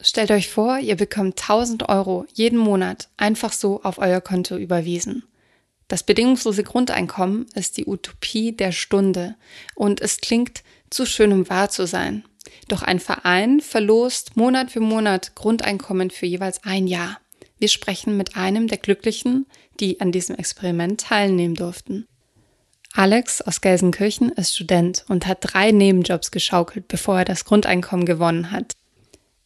Stellt 0.00 0.30
euch 0.30 0.48
vor, 0.48 0.78
ihr 0.78 0.96
bekommt 0.96 1.40
1000 1.40 1.88
Euro 1.88 2.24
jeden 2.32 2.58
Monat 2.58 3.08
einfach 3.16 3.52
so 3.52 3.82
auf 3.82 3.98
euer 3.98 4.20
Konto 4.20 4.56
überwiesen. 4.56 5.24
Das 5.88 6.02
bedingungslose 6.02 6.62
Grundeinkommen 6.62 7.46
ist 7.54 7.78
die 7.78 7.86
Utopie 7.86 8.52
der 8.52 8.72
Stunde 8.72 9.34
und 9.74 10.00
es 10.00 10.18
klingt 10.18 10.62
zu 10.90 11.04
schön, 11.04 11.32
um 11.32 11.48
wahr 11.48 11.70
zu 11.70 11.86
sein. 11.86 12.24
Doch 12.68 12.82
ein 12.82 13.00
Verein 13.00 13.60
verlost 13.60 14.36
Monat 14.36 14.70
für 14.70 14.80
Monat 14.80 15.34
Grundeinkommen 15.34 16.10
für 16.10 16.26
jeweils 16.26 16.62
ein 16.62 16.86
Jahr. 16.86 17.18
Wir 17.58 17.68
sprechen 17.68 18.16
mit 18.16 18.36
einem 18.36 18.68
der 18.68 18.78
Glücklichen, 18.78 19.46
die 19.80 20.00
an 20.00 20.12
diesem 20.12 20.36
Experiment 20.36 21.00
teilnehmen 21.00 21.54
durften. 21.54 22.06
Alex 22.92 23.42
aus 23.42 23.60
Gelsenkirchen 23.60 24.30
ist 24.30 24.54
Student 24.54 25.04
und 25.08 25.26
hat 25.26 25.38
drei 25.40 25.72
Nebenjobs 25.72 26.30
geschaukelt, 26.30 26.86
bevor 26.88 27.18
er 27.18 27.24
das 27.24 27.44
Grundeinkommen 27.44 28.06
gewonnen 28.06 28.52
hat. 28.52 28.74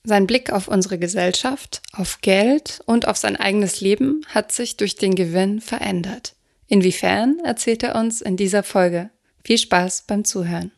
Sein 0.05 0.27
Blick 0.27 0.53
auf 0.53 0.67
unsere 0.67 0.99
Gesellschaft, 0.99 1.81
auf 1.93 2.21
Geld 2.23 2.81
und 2.87 3.07
auf 3.07 3.17
sein 3.17 3.37
eigenes 3.37 3.81
Leben 3.81 4.27
hat 4.27 4.51
sich 4.51 4.77
durch 4.77 4.97
den 4.97 5.15
Gewinn 5.15 5.61
verändert. 5.61 6.35
Inwiefern 6.67 7.39
erzählt 7.45 7.85
er 7.85 7.95
uns 7.95 8.21
in 8.21 8.37
dieser 8.37 8.65
Folge. 8.65 9.11
Viel 9.45 9.59
Spaß 9.59 10.03
beim 10.09 10.25
Zuhören. 10.25 10.73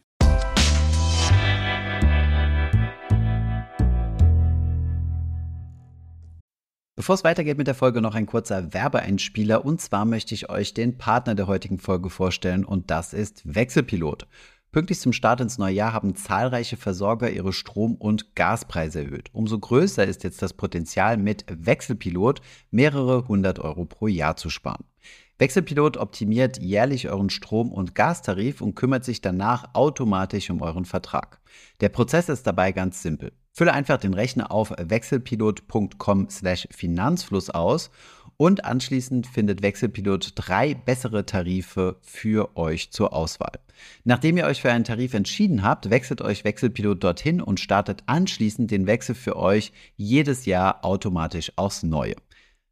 Bevor 6.97 7.15
es 7.15 7.25
weitergeht 7.25 7.57
mit 7.57 7.67
der 7.67 7.75
Folge, 7.75 8.03
noch 8.03 8.15
ein 8.15 8.27
kurzer 8.27 8.75
Werbeeinspieler. 8.75 9.65
Und 9.65 9.81
zwar 9.81 10.05
möchte 10.05 10.35
ich 10.35 10.51
euch 10.51 10.75
den 10.75 10.99
Partner 10.99 11.35
der 11.35 11.47
heutigen 11.47 11.79
Folge 11.79 12.11
vorstellen 12.11 12.67
und 12.67 12.91
das 12.91 13.15
ist 13.15 13.43
Wechselpilot. 13.45 14.27
Pünktlich 14.75 14.99
zum 14.99 15.13
Start 15.13 15.41
ins 15.41 15.57
neue 15.57 15.73
Jahr 15.73 15.93
haben 15.93 16.17
zahlreiche 16.17 16.77
Versorger 16.77 17.31
ihre 17.31 17.53
Strom- 17.53 17.95
und 17.95 18.35
Gaspreise 18.35 19.05
erhöht. 19.05 19.31
Umso 19.33 19.57
größer 19.57 20.05
ist 20.05 20.25
jetzt 20.25 20.43
das 20.43 20.53
Potenzial, 20.53 21.17
mit 21.17 21.45
Wechselpilot 21.49 22.41
mehrere 22.73 23.29
hundert 23.29 23.61
Euro 23.61 23.85
pro 23.85 24.09
Jahr 24.09 24.35
zu 24.35 24.51
sparen. 24.51 24.83
Wechselpilot 25.39 25.97
optimiert 25.97 26.61
jährlich 26.61 27.09
euren 27.09 27.31
Strom- 27.31 27.71
und 27.71 27.95
Gastarif 27.95 28.61
und 28.61 28.75
kümmert 28.75 29.05
sich 29.05 29.21
danach 29.21 29.67
automatisch 29.75 30.51
um 30.51 30.61
euren 30.61 30.87
Vertrag. 30.87 31.39
Der 31.81 31.89
Prozess 31.89 32.29
ist 32.29 32.45
dabei 32.45 32.73
ganz 32.73 33.01
simpel. 33.01 33.31
Fülle 33.53 33.75
einfach 33.75 33.99
den 33.99 34.15
Rechner 34.15 34.51
auf 34.51 34.73
wechselpilot.com/finanzfluss 34.77 37.51
aus 37.51 37.93
und 38.37 38.65
anschließend 38.65 39.27
findet 39.27 39.63
Wechselpilot 39.63 40.33
drei 40.35 40.75
bessere 40.75 41.27
Tarife 41.27 41.97
für 42.03 42.57
euch 42.57 42.91
zur 42.91 43.13
Auswahl. 43.13 43.59
Nachdem 44.05 44.37
ihr 44.37 44.47
euch 44.47 44.63
für 44.63 44.71
einen 44.71 44.85
Tarif 44.85 45.15
entschieden 45.15 45.63
habt, 45.63 45.91
wechselt 45.91 46.23
euch 46.23 46.45
Wechselpilot 46.45 47.03
dorthin 47.03 47.41
und 47.41 47.61
startet 47.61 48.03
anschließend 48.07 48.71
den 48.71 48.87
Wechsel 48.87 49.15
für 49.15 49.37
euch 49.37 49.73
jedes 49.97 50.47
Jahr 50.47 50.85
automatisch 50.85 51.53
aufs 51.57 51.83
Neue. 51.83 52.15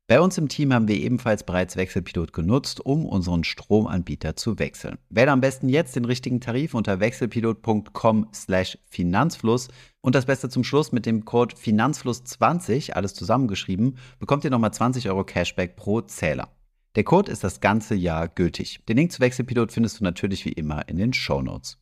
Bei 0.09 0.21
uns 0.21 0.37
im 0.37 0.49
Team 0.49 0.75
haben 0.75 0.89
wir 0.89 0.97
ebenfalls 0.97 1.45
bereits 1.45 1.77
Wechselpilot 1.77 2.33
genutzt, 2.33 2.85
um 2.85 3.07
unseren 3.07 3.45
Stromanbieter 3.45 4.35
zu 4.37 4.59
wechseln. 4.59 4.99
Wähle 5.09 5.31
am 5.31 5.41
besten 5.41 5.69
jetzt 5.69 5.95
den 5.97 6.05
richtigen 6.05 6.41
Tarif 6.41 6.75
unter 6.75 6.99
wechselpilot.com/finanzfluss 7.01 9.69
und 10.03 10.15
das 10.15 10.27
Beste 10.27 10.49
zum 10.49 10.65
Schluss 10.65 10.93
mit 10.93 11.07
dem 11.07 11.25
Code 11.25 11.57
Finanzfluss20, 11.57 12.93
alles 12.93 13.15
zusammengeschrieben, 13.15 13.97
bekommt 14.19 14.45
ihr 14.45 14.51
nochmal 14.51 14.75
20 14.75 15.09
Euro 15.09 15.25
Cashback 15.25 15.77
pro 15.77 16.03
Zähler. 16.03 16.49
Der 16.97 17.05
Code 17.05 17.33
ist 17.33 17.43
das 17.43 17.61
ganze 17.61 17.95
Jahr 17.95 18.29
gültig. 18.29 18.81
Den 18.87 18.99
Link 18.99 19.13
zu 19.13 19.21
Wechselpilot 19.21 19.73
findest 19.73 20.01
du 20.01 20.05
natürlich 20.05 20.45
wie 20.45 20.53
immer 20.53 20.87
in 20.89 20.99
den 20.99 21.15
Show 21.15 21.41
Notes. 21.41 21.79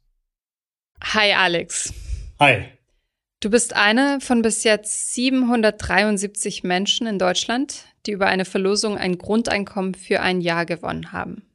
Hi 1.03 1.33
Alex. 1.33 1.93
Hi. 2.39 2.67
Du 3.41 3.51
bist 3.51 3.75
eine 3.75 4.21
von 4.21 4.43
bis 4.43 4.65
jetzt 4.65 5.15
773 5.15 6.63
Menschen 6.63 7.07
in 7.07 7.19
Deutschland, 7.19 7.87
die 8.07 8.13
über 8.13 8.27
eine 8.27 8.45
Verlosung 8.45 8.99
ein 8.99 9.17
Grundeinkommen 9.17 9.95
für 9.95 10.21
ein 10.21 10.43
Jahr 10.43 10.67
gewonnen 10.67 11.13
haben. 11.13 11.50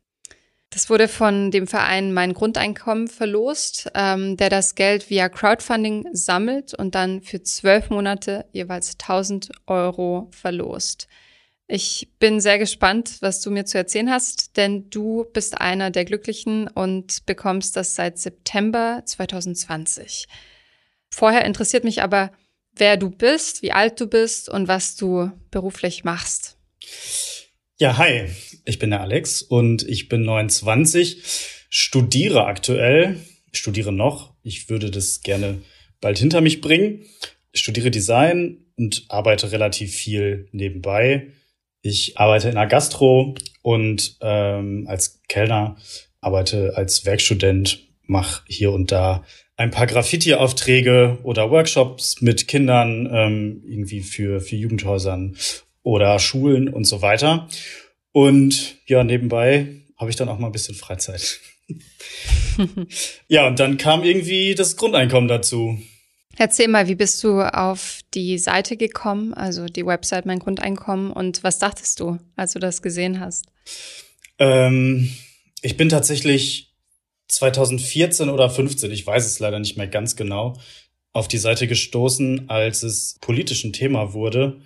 Das 0.76 0.90
wurde 0.90 1.08
von 1.08 1.52
dem 1.52 1.68
Verein 1.68 2.12
Mein 2.12 2.34
Grundeinkommen 2.34 3.08
verlost, 3.08 3.90
ähm, 3.96 4.36
der 4.36 4.50
das 4.50 4.76
Geld 4.76 5.10
via 5.10 5.30
Crowdfunding 5.30 6.06
sammelt 6.12 6.74
und 6.74 6.96
dann 6.96 7.22
für 7.22 7.42
zwölf 7.42 7.90
Monate 7.90 8.46
jeweils 8.52 8.98
1000 8.98 9.52
Euro 9.68 10.28
verlost. 10.32 11.08
Ich 11.70 12.10
bin 12.20 12.42
sehr 12.42 12.60
gespannt, 12.60 13.20
was 13.22 13.40
du 13.40 13.52
mir 13.52 13.64
zu 13.64 13.78
erzählen 13.78 14.12
hast, 14.12 14.58
denn 14.58 14.90
du 14.90 15.26
bist 15.32 15.62
einer 15.62 15.92
der 15.92 16.04
Glücklichen 16.04 16.68
und 16.68 17.26
bekommst 17.26 17.78
das 17.78 17.96
seit 17.96 18.20
September 18.20 19.02
2020. 19.06 20.28
Vorher 21.10 21.46
interessiert 21.46 21.86
mich 21.86 22.02
aber, 22.02 22.34
wer 22.74 22.98
du 22.98 23.12
bist, 23.12 23.62
wie 23.62 23.72
alt 23.72 24.02
du 24.02 24.08
bist 24.08 24.50
und 24.50 24.68
was 24.68 24.98
du 24.98 25.32
beruflich 25.52 26.04
machst. 26.04 26.58
Ja, 27.78 27.98
hi, 27.98 28.30
ich 28.64 28.80
bin 28.80 28.92
der 28.92 29.02
Alex 29.02 29.42
und 29.42 29.86
ich 29.86 30.08
bin 30.08 30.22
29, 30.22 31.22
studiere 31.70 32.46
aktuell, 32.46 33.18
studiere 33.52 33.92
noch, 33.92 34.34
ich 34.44 34.70
würde 34.70 34.90
das 34.90 35.20
gerne 35.24 35.62
bald 36.00 36.18
hinter 36.18 36.40
mich 36.40 36.62
bringen, 36.62 37.04
studiere 37.54 37.92
Design 37.92 38.60
und 38.78 39.04
arbeite 39.10 39.52
relativ 39.52 39.94
viel 39.94 40.48
nebenbei. 40.54 41.34
Ich 41.82 42.18
arbeite 42.18 42.48
in 42.48 42.56
der 42.56 42.68
Gastro 42.68 43.36
und 43.62 44.20
ähm, 44.22 44.86
als 44.88 45.22
Kellner, 45.28 45.76
arbeite 46.22 46.78
als 46.78 47.06
Werkstudent, 47.06 47.90
mache 48.04 48.44
hier 48.48 48.72
und 48.72 48.94
da 48.94 49.26
ein 49.58 49.72
paar 49.72 49.88
Graffiti-Aufträge 49.88 51.18
oder 51.24 51.52
Workshops 51.52 52.22
mit 52.22 52.48
Kindern 52.48 53.10
ähm, 53.12 53.64
irgendwie 53.68 54.00
für, 54.00 54.40
für 54.40 54.56
Jugendhäusern 54.56 55.36
oder 55.86 56.18
Schulen 56.20 56.68
und 56.68 56.84
so 56.86 57.02
weiter. 57.02 57.48
Und 58.12 58.78
ja, 58.88 59.04
nebenbei 59.04 59.84
habe 59.98 60.10
ich 60.10 60.16
dann 60.16 60.28
auch 60.28 60.40
mal 60.40 60.48
ein 60.48 60.52
bisschen 60.52 60.76
Freizeit. 60.76 61.40
ja, 63.28 63.48
und 63.48 63.60
dann 63.60 63.78
kam 63.78 64.04
irgendwie 64.04 64.56
das 64.56 64.76
Grundeinkommen 64.76 65.28
dazu. 65.28 65.78
Erzähl 66.38 66.68
mal, 66.68 66.88
wie 66.88 66.96
bist 66.96 67.24
du 67.24 67.40
auf 67.40 68.00
die 68.14 68.38
Seite 68.40 68.78
gekommen, 68.78 69.34
also 69.34 69.68
die 69.68 69.86
Website 69.86 70.26
Mein 70.26 70.40
Grundeinkommen 70.40 71.12
und 71.12 71.44
was 71.44 71.60
dachtest 71.60 72.00
du, 72.00 72.18
als 72.36 72.54
du 72.54 72.60
das 72.60 72.82
gesehen 72.82 73.20
hast? 73.20 73.46
Ähm, 74.40 75.10
ich 75.62 75.78
bin 75.78 75.88
tatsächlich 75.88 76.74
2014 77.28 78.30
oder 78.30 78.50
15, 78.50 78.92
ich 78.92 79.06
weiß 79.06 79.26
es 79.26 79.40
leider 79.40 79.60
nicht 79.60 79.78
mehr 79.78 79.88
ganz 79.88 80.16
genau, 80.16 80.60
auf 81.14 81.28
die 81.28 81.38
Seite 81.38 81.68
gestoßen, 81.68 82.50
als 82.50 82.84
es 82.84 83.18
politisch 83.22 83.64
ein 83.64 83.72
Thema 83.72 84.14
wurde, 84.14 84.60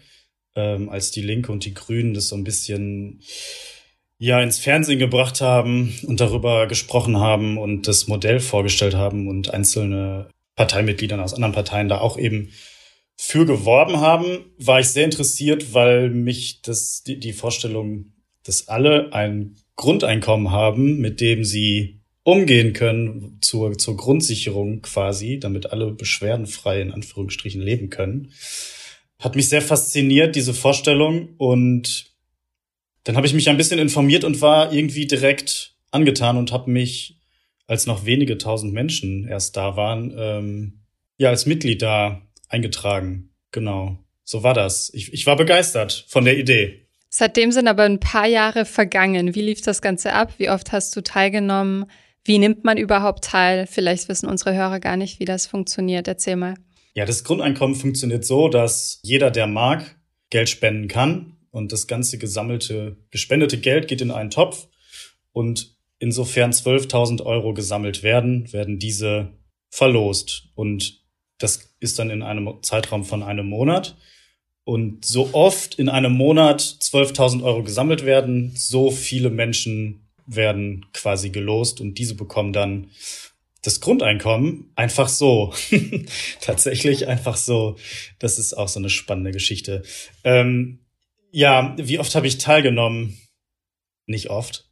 ähm, 0.59 0.89
als 0.89 1.11
die 1.11 1.21
Linke 1.21 1.51
und 1.51 1.65
die 1.65 1.73
Grünen 1.73 2.13
das 2.13 2.27
so 2.27 2.35
ein 2.35 2.43
bisschen 2.43 3.21
ja 4.17 4.41
ins 4.41 4.59
Fernsehen 4.59 4.99
gebracht 4.99 5.41
haben 5.41 5.93
und 6.05 6.19
darüber 6.19 6.67
gesprochen 6.67 7.17
haben 7.17 7.57
und 7.57 7.87
das 7.87 8.07
Modell 8.07 8.39
vorgestellt 8.39 8.95
haben 8.95 9.27
und 9.27 9.53
einzelne 9.53 10.29
Parteimitglieder 10.55 11.23
aus 11.23 11.33
anderen 11.33 11.53
Parteien 11.53 11.87
da 11.87 11.99
auch 11.99 12.17
eben 12.17 12.51
für 13.15 13.45
geworben 13.45 13.99
haben, 13.99 14.45
war 14.57 14.79
ich 14.79 14.87
sehr 14.87 15.05
interessiert, 15.05 15.73
weil 15.73 16.09
mich 16.09 16.61
das 16.61 17.03
die, 17.03 17.19
die 17.19 17.33
Vorstellung, 17.33 18.13
dass 18.43 18.67
alle 18.67 19.13
ein 19.13 19.55
Grundeinkommen 19.75 20.51
haben, 20.51 20.99
mit 20.99 21.21
dem 21.21 21.43
sie 21.43 22.01
umgehen 22.23 22.73
können 22.73 23.37
zur, 23.41 23.77
zur 23.77 23.97
Grundsicherung 23.97 24.81
quasi, 24.81 25.39
damit 25.39 25.71
alle 25.71 25.91
beschwerdenfrei 25.91 26.81
in 26.81 26.91
Anführungsstrichen 26.91 27.61
leben 27.61 27.89
können. 27.89 28.31
Hat 29.19 29.35
mich 29.35 29.49
sehr 29.49 29.61
fasziniert, 29.61 30.35
diese 30.35 30.53
Vorstellung. 30.53 31.35
Und 31.37 32.05
dann 33.03 33.15
habe 33.15 33.27
ich 33.27 33.33
mich 33.33 33.49
ein 33.49 33.57
bisschen 33.57 33.79
informiert 33.79 34.23
und 34.23 34.41
war 34.41 34.71
irgendwie 34.71 35.07
direkt 35.07 35.75
angetan 35.91 36.37
und 36.37 36.51
habe 36.51 36.71
mich, 36.71 37.19
als 37.67 37.85
noch 37.85 38.05
wenige 38.05 38.37
tausend 38.37 38.73
Menschen 38.73 39.27
erst 39.27 39.57
da 39.57 39.75
waren, 39.75 40.13
ähm, 40.17 40.81
ja, 41.17 41.29
als 41.29 41.45
Mitglied 41.45 41.81
da 41.81 42.21
eingetragen. 42.47 43.29
Genau. 43.51 43.99
So 44.23 44.43
war 44.43 44.53
das. 44.53 44.91
Ich, 44.93 45.11
ich 45.13 45.25
war 45.25 45.35
begeistert 45.35 46.05
von 46.07 46.25
der 46.25 46.37
Idee. 46.37 46.87
Seitdem 47.09 47.51
sind 47.51 47.67
aber 47.67 47.83
ein 47.83 47.99
paar 47.99 48.27
Jahre 48.27 48.65
vergangen. 48.65 49.33
Wie 49.33 49.41
lief 49.41 49.61
das 49.61 49.81
Ganze 49.81 50.13
ab? 50.13 50.33
Wie 50.37 50.49
oft 50.49 50.71
hast 50.71 50.95
du 50.95 51.01
teilgenommen? 51.01 51.85
Wie 52.23 52.37
nimmt 52.37 52.63
man 52.63 52.77
überhaupt 52.77 53.23
teil? 53.23 53.65
Vielleicht 53.65 54.07
wissen 54.09 54.29
unsere 54.29 54.53
Hörer 54.53 54.79
gar 54.79 54.97
nicht, 54.97 55.19
wie 55.19 55.25
das 55.25 55.47
funktioniert. 55.47 56.07
Erzähl 56.07 56.35
mal. 56.35 56.53
Ja, 56.93 57.05
das 57.05 57.23
Grundeinkommen 57.23 57.75
funktioniert 57.75 58.25
so, 58.25 58.49
dass 58.49 58.99
jeder, 59.03 59.31
der 59.31 59.47
mag, 59.47 59.95
Geld 60.29 60.49
spenden 60.49 60.87
kann 60.87 61.37
und 61.51 61.71
das 61.71 61.87
ganze 61.87 62.17
gesammelte, 62.17 62.97
gespendete 63.11 63.57
Geld 63.57 63.87
geht 63.87 64.01
in 64.01 64.11
einen 64.11 64.29
Topf 64.29 64.67
und 65.31 65.75
insofern 65.99 66.51
12.000 66.51 67.23
Euro 67.25 67.53
gesammelt 67.53 68.03
werden, 68.03 68.51
werden 68.53 68.79
diese 68.79 69.33
verlost 69.69 70.49
und 70.55 70.99
das 71.37 71.73
ist 71.79 71.99
dann 71.99 72.09
in 72.09 72.21
einem 72.21 72.61
Zeitraum 72.61 73.05
von 73.05 73.23
einem 73.23 73.47
Monat. 73.47 73.95
Und 74.65 75.05
so 75.05 75.29
oft 75.33 75.75
in 75.75 75.89
einem 75.89 76.11
Monat 76.11 76.61
12.000 76.61 77.43
Euro 77.43 77.63
gesammelt 77.63 78.05
werden, 78.05 78.51
so 78.55 78.91
viele 78.91 79.29
Menschen 79.29 80.09
werden 80.27 80.85
quasi 80.93 81.31
gelost 81.31 81.81
und 81.81 81.97
diese 81.97 82.13
bekommen 82.13 82.53
dann 82.53 82.91
das 83.61 83.81
Grundeinkommen 83.81 84.71
einfach 84.75 85.09
so. 85.09 85.53
Tatsächlich 86.41 87.07
einfach 87.07 87.37
so. 87.37 87.77
Das 88.19 88.39
ist 88.39 88.53
auch 88.53 88.67
so 88.67 88.79
eine 88.79 88.89
spannende 88.89 89.31
Geschichte. 89.31 89.83
Ähm, 90.23 90.85
ja, 91.31 91.75
wie 91.77 91.99
oft 91.99 92.15
habe 92.15 92.27
ich 92.27 92.37
teilgenommen? 92.37 93.19
Nicht 94.05 94.29
oft. 94.29 94.69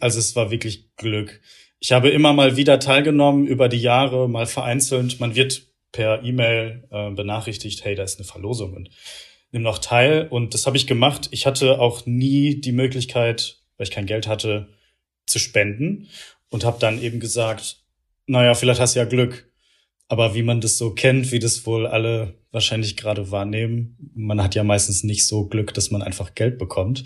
Also 0.00 0.18
es 0.18 0.36
war 0.36 0.50
wirklich 0.50 0.94
Glück. 0.96 1.40
Ich 1.78 1.92
habe 1.92 2.08
immer 2.08 2.32
mal 2.32 2.56
wieder 2.56 2.78
teilgenommen 2.78 3.46
über 3.46 3.68
die 3.68 3.80
Jahre, 3.80 4.28
mal 4.28 4.46
vereinzelt. 4.46 5.20
Man 5.20 5.34
wird 5.34 5.66
per 5.92 6.22
E-Mail 6.22 6.88
äh, 6.90 7.10
benachrichtigt, 7.10 7.84
hey, 7.84 7.94
da 7.94 8.02
ist 8.02 8.18
eine 8.18 8.26
Verlosung 8.26 8.74
und 8.74 8.90
nimm 9.52 9.62
noch 9.62 9.78
teil. 9.78 10.28
Und 10.28 10.54
das 10.54 10.66
habe 10.66 10.76
ich 10.76 10.86
gemacht. 10.86 11.28
Ich 11.32 11.46
hatte 11.46 11.80
auch 11.80 12.06
nie 12.06 12.60
die 12.60 12.72
Möglichkeit, 12.72 13.58
weil 13.76 13.84
ich 13.84 13.90
kein 13.90 14.06
Geld 14.06 14.26
hatte, 14.26 14.68
zu 15.26 15.38
spenden 15.38 16.08
und 16.50 16.64
habe 16.64 16.78
dann 16.78 17.02
eben 17.02 17.20
gesagt, 17.20 17.85
naja, 18.26 18.54
vielleicht 18.54 18.80
hast 18.80 18.94
du 18.94 19.00
ja 19.00 19.04
Glück. 19.04 19.50
Aber 20.08 20.34
wie 20.34 20.44
man 20.44 20.60
das 20.60 20.78
so 20.78 20.94
kennt, 20.94 21.32
wie 21.32 21.40
das 21.40 21.66
wohl 21.66 21.86
alle 21.86 22.34
wahrscheinlich 22.52 22.96
gerade 22.96 23.32
wahrnehmen, 23.32 24.12
man 24.14 24.40
hat 24.40 24.54
ja 24.54 24.62
meistens 24.62 25.02
nicht 25.02 25.26
so 25.26 25.46
Glück, 25.46 25.74
dass 25.74 25.90
man 25.90 26.00
einfach 26.00 26.34
Geld 26.34 26.58
bekommt. 26.58 27.04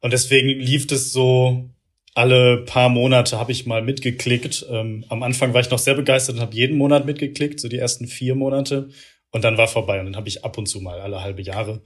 Und 0.00 0.12
deswegen 0.12 0.48
lief 0.60 0.86
das 0.86 1.10
so 1.10 1.70
alle 2.16 2.64
paar 2.64 2.88
Monate 2.88 3.38
habe 3.38 3.52
ich 3.52 3.66
mal 3.66 3.82
mitgeklickt. 3.82 4.64
Ähm, 4.70 5.04
am 5.10 5.22
Anfang 5.22 5.52
war 5.52 5.60
ich 5.60 5.70
noch 5.70 5.78
sehr 5.78 5.94
begeistert 5.94 6.36
und 6.36 6.40
habe 6.40 6.56
jeden 6.56 6.78
Monat 6.78 7.04
mitgeklickt, 7.04 7.60
so 7.60 7.68
die 7.68 7.76
ersten 7.76 8.06
vier 8.06 8.34
Monate. 8.34 8.88
Und 9.32 9.44
dann 9.44 9.58
war 9.58 9.68
vorbei 9.68 10.00
und 10.00 10.06
dann 10.06 10.16
habe 10.16 10.28
ich 10.28 10.42
ab 10.42 10.56
und 10.56 10.66
zu 10.66 10.80
mal 10.80 10.98
alle 10.98 11.20
halbe 11.20 11.42
Jahre. 11.42 11.82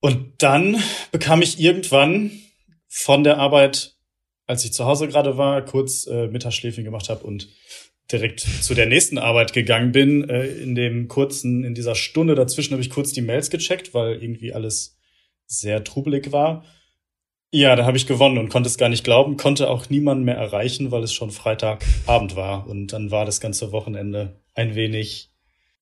Und 0.00 0.42
dann 0.42 0.76
bekam 1.10 1.40
ich 1.40 1.58
irgendwann 1.58 2.32
von 2.86 3.24
der 3.24 3.38
Arbeit, 3.38 3.96
als 4.48 4.64
ich 4.64 4.72
zu 4.72 4.86
Hause 4.86 5.06
gerade 5.06 5.36
war, 5.36 5.64
kurz 5.64 6.06
äh, 6.06 6.26
Mittagsschläfchen 6.26 6.82
gemacht 6.82 7.08
habe 7.10 7.24
und 7.24 7.48
direkt 8.10 8.40
zu 8.40 8.74
der 8.74 8.86
nächsten 8.86 9.18
Arbeit 9.18 9.52
gegangen 9.52 9.92
bin. 9.92 10.28
Äh, 10.28 10.46
in 10.46 10.74
dem 10.74 11.06
kurzen, 11.06 11.64
in 11.64 11.74
dieser 11.74 11.94
Stunde 11.94 12.34
dazwischen 12.34 12.72
habe 12.72 12.82
ich 12.82 12.90
kurz 12.90 13.12
die 13.12 13.20
Mails 13.20 13.50
gecheckt, 13.50 13.94
weil 13.94 14.20
irgendwie 14.22 14.54
alles 14.54 14.96
sehr 15.46 15.84
trubelig 15.84 16.32
war. 16.32 16.64
Ja, 17.50 17.76
da 17.76 17.84
habe 17.84 17.96
ich 17.96 18.06
gewonnen 18.06 18.38
und 18.38 18.48
konnte 18.48 18.68
es 18.68 18.78
gar 18.78 18.88
nicht 18.88 19.04
glauben, 19.04 19.36
konnte 19.36 19.68
auch 19.68 19.88
niemanden 19.90 20.24
mehr 20.24 20.36
erreichen, 20.36 20.90
weil 20.90 21.02
es 21.02 21.12
schon 21.12 21.30
Freitagabend 21.30 22.34
war. 22.34 22.66
Und 22.66 22.92
dann 22.92 23.10
war 23.10 23.24
das 23.24 23.40
ganze 23.40 23.70
Wochenende 23.72 24.40
ein 24.54 24.74
wenig, 24.74 25.30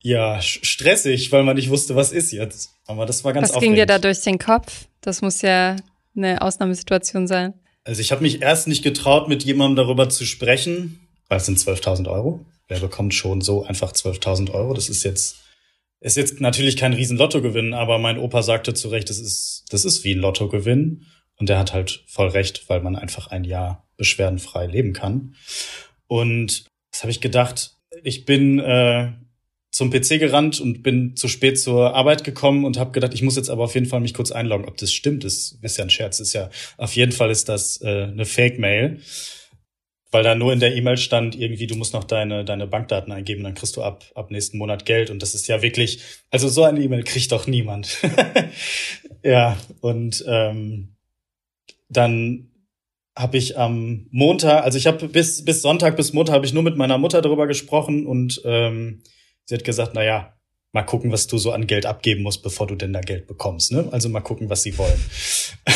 ja, 0.00 0.40
stressig, 0.40 1.32
weil 1.32 1.44
man 1.44 1.56
nicht 1.56 1.70
wusste, 1.70 1.96
was 1.96 2.12
ist 2.12 2.32
jetzt. 2.32 2.70
Aber 2.86 3.06
das 3.06 3.24
war 3.24 3.32
ganz 3.32 3.54
Was 3.54 3.60
ging 3.60 3.74
dir 3.74 3.86
da 3.86 3.98
durch 3.98 4.20
den 4.20 4.38
Kopf? 4.38 4.86
Das 5.00 5.22
muss 5.22 5.42
ja 5.42 5.76
eine 6.16 6.42
Ausnahmesituation 6.42 7.26
sein. 7.26 7.54
Also 7.86 8.00
ich 8.00 8.10
habe 8.10 8.22
mich 8.22 8.42
erst 8.42 8.66
nicht 8.66 8.82
getraut, 8.82 9.28
mit 9.28 9.44
jemandem 9.44 9.76
darüber 9.76 10.08
zu 10.08 10.26
sprechen, 10.26 11.06
weil 11.28 11.38
es 11.38 11.46
sind 11.46 11.56
12.000 11.56 12.10
Euro. 12.10 12.44
Wer 12.66 12.80
bekommt 12.80 13.14
schon 13.14 13.40
so 13.40 13.62
einfach 13.62 13.92
12.000 13.92 14.50
Euro? 14.50 14.74
Das 14.74 14.88
ist 14.88 15.04
jetzt, 15.04 15.36
ist 16.00 16.16
jetzt 16.16 16.40
natürlich 16.40 16.76
kein 16.76 16.94
riesen 16.94 17.16
Lottogewinn, 17.16 17.74
aber 17.74 18.00
mein 18.00 18.18
Opa 18.18 18.42
sagte 18.42 18.74
zu 18.74 18.88
Recht, 18.88 19.08
das 19.08 19.20
ist, 19.20 19.66
das 19.70 19.84
ist 19.84 20.02
wie 20.02 20.16
ein 20.16 20.18
Lottogewinn. 20.18 21.06
Und 21.36 21.48
der 21.48 21.60
hat 21.60 21.72
halt 21.72 22.02
voll 22.08 22.26
recht, 22.26 22.68
weil 22.68 22.80
man 22.80 22.96
einfach 22.96 23.28
ein 23.28 23.44
Jahr 23.44 23.86
beschwerdenfrei 23.96 24.66
leben 24.66 24.92
kann. 24.92 25.36
Und 26.08 26.64
das 26.90 27.02
habe 27.02 27.12
ich 27.12 27.20
gedacht, 27.20 27.76
ich 28.02 28.24
bin 28.24 28.58
äh, 28.58 29.12
zum 29.76 29.90
PC 29.90 30.18
gerannt 30.18 30.58
und 30.58 30.82
bin 30.82 31.16
zu 31.16 31.28
spät 31.28 31.60
zur 31.60 31.94
Arbeit 31.94 32.24
gekommen 32.24 32.64
und 32.64 32.78
habe 32.78 32.92
gedacht, 32.92 33.12
ich 33.12 33.20
muss 33.20 33.36
jetzt 33.36 33.50
aber 33.50 33.64
auf 33.64 33.74
jeden 33.74 33.84
Fall 33.84 34.00
mich 34.00 34.14
kurz 34.14 34.32
einloggen, 34.32 34.66
ob 34.66 34.78
das 34.78 34.90
stimmt. 34.90 35.22
Das 35.22 35.58
ist 35.60 35.76
ja 35.76 35.84
ein 35.84 35.90
Scherz, 35.90 36.18
ist 36.18 36.32
ja 36.32 36.48
auf 36.78 36.96
jeden 36.96 37.12
Fall 37.12 37.30
ist 37.30 37.50
das 37.50 37.82
äh, 37.82 38.04
eine 38.04 38.24
Fake-Mail, 38.24 39.02
weil 40.12 40.22
da 40.22 40.34
nur 40.34 40.54
in 40.54 40.60
der 40.60 40.74
E-Mail 40.74 40.96
stand 40.96 41.38
irgendwie, 41.38 41.66
du 41.66 41.74
musst 41.74 41.92
noch 41.92 42.04
deine 42.04 42.42
deine 42.42 42.66
Bankdaten 42.66 43.12
eingeben, 43.12 43.44
dann 43.44 43.52
kriegst 43.52 43.76
du 43.76 43.82
ab 43.82 44.02
ab 44.14 44.30
nächsten 44.30 44.56
Monat 44.56 44.86
Geld 44.86 45.10
und 45.10 45.20
das 45.20 45.34
ist 45.34 45.46
ja 45.46 45.60
wirklich, 45.60 46.00
also 46.30 46.48
so 46.48 46.62
eine 46.62 46.80
E-Mail 46.80 47.02
kriegt 47.02 47.30
doch 47.30 47.46
niemand. 47.46 47.98
ja 49.22 49.58
und 49.82 50.24
ähm, 50.26 50.96
dann 51.90 52.48
habe 53.14 53.36
ich 53.36 53.58
am 53.58 54.06
Montag, 54.10 54.64
also 54.64 54.78
ich 54.78 54.86
habe 54.86 55.06
bis 55.08 55.44
bis 55.44 55.60
Sonntag 55.60 55.98
bis 55.98 56.14
Montag 56.14 56.36
habe 56.36 56.46
ich 56.46 56.54
nur 56.54 56.62
mit 56.62 56.78
meiner 56.78 56.96
Mutter 56.96 57.20
darüber 57.20 57.46
gesprochen 57.46 58.06
und 58.06 58.40
ähm, 58.46 59.02
sie 59.46 59.54
hat 59.54 59.64
gesagt, 59.64 59.92
na 59.94 60.04
ja, 60.04 60.36
mal 60.72 60.82
gucken, 60.82 61.10
was 61.10 61.26
du 61.26 61.38
so 61.38 61.52
an 61.52 61.66
Geld 61.66 61.86
abgeben 61.86 62.22
musst, 62.22 62.42
bevor 62.42 62.66
du 62.66 62.74
denn 62.74 62.92
da 62.92 63.00
Geld 63.00 63.26
bekommst. 63.26 63.72
Ne? 63.72 63.88
Also 63.92 64.10
mal 64.10 64.20
gucken, 64.20 64.50
was 64.50 64.62
sie 64.62 64.76
wollen. 64.76 65.00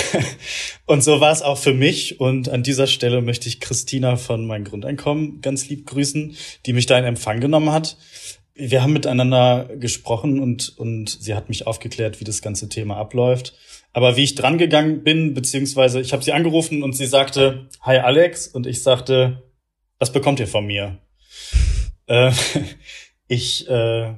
und 0.87 1.03
so 1.03 1.21
war 1.21 1.33
es 1.33 1.41
auch 1.41 1.57
für 1.57 1.73
mich. 1.73 2.21
Und 2.21 2.51
an 2.51 2.63
dieser 2.63 2.87
Stelle 2.87 3.23
möchte 3.23 3.49
ich 3.49 3.61
Christina 3.61 4.17
von 4.17 4.47
meinem 4.47 4.65
Grundeinkommen 4.65 5.41
ganz 5.41 5.69
lieb 5.71 5.87
grüßen, 5.87 6.37
die 6.67 6.73
mich 6.75 6.85
da 6.85 6.99
in 6.99 7.07
Empfang 7.07 7.41
genommen 7.41 7.73
hat. 7.73 7.97
Wir 8.55 8.83
haben 8.83 8.93
miteinander 8.93 9.71
gesprochen 9.77 10.39
und, 10.39 10.77
und 10.77 11.09
sie 11.09 11.35
hat 11.35 11.49
mich 11.49 11.67
aufgeklärt, 11.67 12.21
wie 12.21 12.25
das 12.25 12.43
ganze 12.43 12.69
Thema 12.69 12.99
abläuft. 12.99 13.55
Aber 13.95 14.17
wie 14.17 14.25
ich 14.25 14.35
dran 14.35 14.59
gegangen 14.59 15.03
bin, 15.03 15.33
beziehungsweise 15.33 16.01
ich 16.01 16.13
habe 16.13 16.23
sie 16.23 16.33
angerufen 16.33 16.83
und 16.83 16.93
sie 16.93 17.07
sagte, 17.07 17.69
Hi 17.81 17.97
Alex, 17.97 18.49
und 18.49 18.67
ich 18.67 18.83
sagte, 18.83 19.51
was 19.99 20.13
bekommt 20.13 20.41
ihr 20.41 20.47
von 20.47 20.67
mir? 20.67 20.99
Ich, 23.31 23.69
äh, 23.69 24.13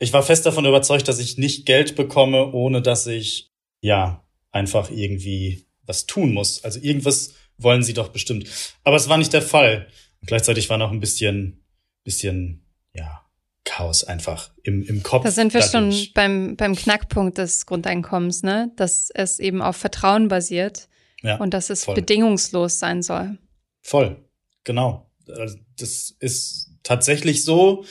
ich 0.00 0.12
war 0.12 0.24
fest 0.24 0.44
davon 0.44 0.66
überzeugt, 0.66 1.06
dass 1.06 1.20
ich 1.20 1.38
nicht 1.38 1.66
Geld 1.66 1.94
bekomme, 1.94 2.52
ohne 2.52 2.82
dass 2.82 3.06
ich, 3.06 3.52
ja, 3.80 4.26
einfach 4.50 4.90
irgendwie 4.90 5.66
was 5.84 6.06
tun 6.06 6.32
muss. 6.32 6.64
Also 6.64 6.80
irgendwas 6.80 7.34
wollen 7.58 7.84
sie 7.84 7.94
doch 7.94 8.08
bestimmt. 8.08 8.48
Aber 8.82 8.96
es 8.96 9.08
war 9.08 9.18
nicht 9.18 9.32
der 9.32 9.42
Fall. 9.42 9.86
Und 10.20 10.26
gleichzeitig 10.26 10.68
war 10.68 10.78
noch 10.78 10.90
ein 10.90 10.98
bisschen, 10.98 11.64
bisschen, 12.02 12.66
ja, 12.92 13.22
Chaos 13.64 14.02
einfach 14.02 14.50
im, 14.64 14.82
im 14.82 15.04
Kopf. 15.04 15.22
Da 15.22 15.30
sind 15.30 15.54
wir 15.54 15.62
schon 15.62 15.94
beim, 16.14 16.56
beim 16.56 16.74
Knackpunkt 16.74 17.38
des 17.38 17.66
Grundeinkommens, 17.66 18.42
ne? 18.42 18.72
Dass 18.74 19.10
es 19.14 19.38
eben 19.38 19.62
auf 19.62 19.76
Vertrauen 19.76 20.26
basiert 20.26 20.88
ja, 21.22 21.36
und 21.36 21.54
dass 21.54 21.70
es 21.70 21.84
voll. 21.84 21.94
bedingungslos 21.94 22.80
sein 22.80 23.02
soll. 23.02 23.38
Voll, 23.82 24.24
genau. 24.64 25.08
Also 25.28 25.56
das 25.78 26.16
ist 26.18 26.70
tatsächlich 26.82 27.44
so. 27.44 27.84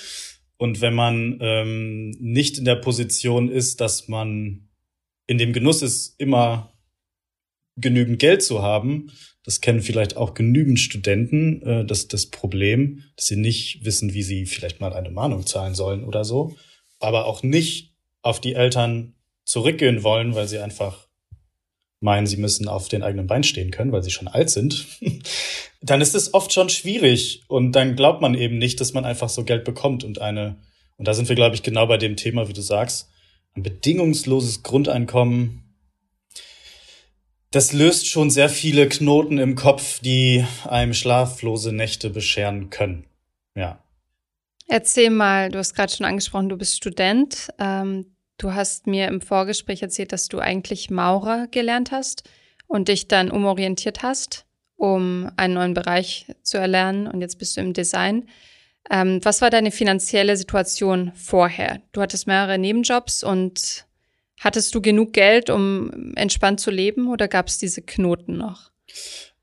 Und 0.57 0.81
wenn 0.81 0.93
man 0.93 1.37
ähm, 1.41 2.11
nicht 2.19 2.57
in 2.57 2.65
der 2.65 2.77
Position 2.77 3.49
ist, 3.49 3.81
dass 3.81 4.07
man 4.07 4.69
in 5.27 5.37
dem 5.37 5.53
Genuss 5.53 5.81
ist, 5.81 6.19
immer 6.19 6.73
genügend 7.75 8.19
Geld 8.19 8.41
zu 8.41 8.61
haben, 8.61 9.11
das 9.43 9.61
kennen 9.61 9.81
vielleicht 9.81 10.17
auch 10.17 10.33
genügend 10.33 10.79
Studenten, 10.79 11.61
äh, 11.61 11.85
das, 11.85 12.07
das 12.07 12.27
Problem, 12.27 13.03
dass 13.15 13.27
sie 13.27 13.35
nicht 13.35 13.85
wissen, 13.85 14.13
wie 14.13 14.23
sie 14.23 14.45
vielleicht 14.45 14.79
mal 14.79 14.93
eine 14.93 15.11
Mahnung 15.11 15.45
zahlen 15.45 15.75
sollen 15.75 16.03
oder 16.03 16.23
so, 16.23 16.55
aber 16.99 17.25
auch 17.25 17.43
nicht 17.43 17.93
auf 18.21 18.39
die 18.39 18.55
Eltern 18.55 19.13
zurückgehen 19.43 20.03
wollen, 20.03 20.33
weil 20.35 20.47
sie 20.47 20.59
einfach 20.59 21.04
meinen, 21.99 22.27
sie 22.27 22.37
müssen 22.37 22.67
auf 22.67 22.87
den 22.87 23.03
eigenen 23.03 23.27
Bein 23.27 23.43
stehen 23.43 23.71
können, 23.71 23.91
weil 23.91 24.03
sie 24.03 24.11
schon 24.11 24.27
alt 24.27 24.49
sind, 24.49 24.85
dann 25.81 26.01
ist 26.01 26.15
es 26.15 26.33
oft 26.33 26.53
schon 26.53 26.69
schwierig 26.69 27.43
und 27.47 27.71
dann 27.73 27.95
glaubt 27.95 28.21
man 28.21 28.35
eben 28.35 28.57
nicht, 28.57 28.79
dass 28.81 28.93
man 28.93 29.05
einfach 29.05 29.29
so 29.29 29.43
Geld 29.43 29.63
bekommt 29.63 30.03
und 30.03 30.19
eine, 30.19 30.57
und 30.97 31.07
da 31.07 31.13
sind 31.13 31.29
wir, 31.29 31.35
glaube 31.35 31.55
ich, 31.55 31.63
genau 31.63 31.87
bei 31.87 31.97
dem 31.97 32.15
Thema, 32.15 32.47
wie 32.47 32.53
du 32.53 32.61
sagst, 32.61 33.09
ein 33.55 33.63
bedingungsloses 33.63 34.63
Grundeinkommen 34.63 35.65
das 37.55 37.71
löst 37.71 38.09
schon 38.09 38.29
sehr 38.29 38.49
viele 38.49 38.89
Knoten 38.89 39.37
im 39.37 39.55
Kopf, 39.55 39.99
die 40.01 40.45
einem 40.65 40.93
schlaflose 40.93 41.71
Nächte 41.71 42.09
bescheren 42.09 42.69
können. 42.69 43.05
Ja. 43.55 43.81
Erzähl 44.67 45.09
mal, 45.09 45.49
du 45.49 45.59
hast 45.59 45.73
gerade 45.73 45.93
schon 45.93 46.05
angesprochen, 46.05 46.49
du 46.49 46.57
bist 46.57 46.75
Student. 46.75 47.47
Ähm, 47.57 48.14
du 48.37 48.53
hast 48.53 48.87
mir 48.87 49.07
im 49.07 49.21
Vorgespräch 49.21 49.81
erzählt, 49.81 50.11
dass 50.11 50.27
du 50.27 50.39
eigentlich 50.39 50.89
Maurer 50.89 51.47
gelernt 51.47 51.91
hast 51.91 52.29
und 52.67 52.87
dich 52.87 53.07
dann 53.07 53.31
umorientiert 53.31 54.03
hast, 54.03 54.45
um 54.75 55.29
einen 55.37 55.53
neuen 55.53 55.73
Bereich 55.73 56.27
zu 56.43 56.57
erlernen 56.57 57.07
und 57.07 57.21
jetzt 57.21 57.37
bist 57.37 57.57
du 57.57 57.61
im 57.61 57.73
Design. 57.73 58.27
Ähm, 58.91 59.19
was 59.23 59.41
war 59.41 59.49
deine 59.49 59.71
finanzielle 59.71 60.37
Situation 60.37 61.11
vorher? 61.15 61.81
Du 61.91 62.01
hattest 62.01 62.27
mehrere 62.27 62.57
Nebenjobs 62.57 63.23
und 63.23 63.85
Hattest 64.39 64.75
du 64.75 64.81
genug 64.81 65.13
Geld, 65.13 65.49
um 65.49 66.13
entspannt 66.15 66.59
zu 66.59 66.71
leben 66.71 67.07
oder 67.07 67.27
gab 67.27 67.47
es 67.47 67.57
diese 67.57 67.81
Knoten 67.81 68.37
noch? 68.37 68.71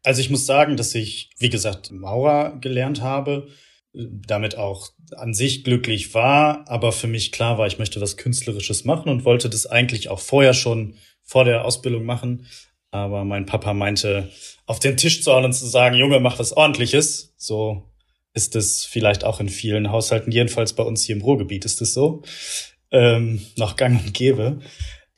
Also 0.02 0.20
ich 0.20 0.30
muss 0.30 0.46
sagen, 0.46 0.76
dass 0.76 0.94
ich, 0.94 1.30
wie 1.38 1.48
gesagt, 1.48 1.90
Maurer 1.92 2.58
gelernt 2.60 3.00
habe, 3.00 3.48
damit 3.94 4.56
auch 4.56 4.90
an 5.16 5.34
sich 5.34 5.64
glücklich 5.64 6.14
war, 6.14 6.68
aber 6.68 6.92
für 6.92 7.06
mich 7.06 7.32
klar 7.32 7.58
war, 7.58 7.66
ich 7.66 7.78
möchte 7.78 8.00
was 8.00 8.16
Künstlerisches 8.16 8.84
machen 8.84 9.10
und 9.10 9.24
wollte 9.24 9.50
das 9.50 9.66
eigentlich 9.66 10.08
auch 10.08 10.20
vorher 10.20 10.54
schon 10.54 10.94
vor 11.22 11.44
der 11.44 11.64
Ausbildung 11.64 12.04
machen. 12.04 12.46
Aber 12.90 13.24
mein 13.24 13.46
Papa 13.46 13.74
meinte, 13.74 14.30
auf 14.66 14.78
den 14.78 14.96
Tisch 14.96 15.22
zu 15.22 15.32
hauen 15.32 15.44
und 15.44 15.52
zu 15.52 15.66
sagen, 15.66 15.96
Junge, 15.96 16.20
mach 16.20 16.38
was 16.38 16.52
ordentliches. 16.54 17.34
So 17.36 17.90
ist 18.34 18.56
es 18.56 18.84
vielleicht 18.84 19.24
auch 19.24 19.40
in 19.40 19.48
vielen 19.48 19.90
Haushalten, 19.90 20.32
jedenfalls 20.32 20.72
bei 20.72 20.82
uns 20.82 21.02
hier 21.02 21.16
im 21.16 21.22
Ruhrgebiet 21.22 21.64
ist 21.66 21.82
es 21.82 21.92
so 21.92 22.22
ähm, 22.92 23.40
noch 23.56 23.76
gang 23.76 24.00
und 24.00 24.14
gäbe. 24.14 24.60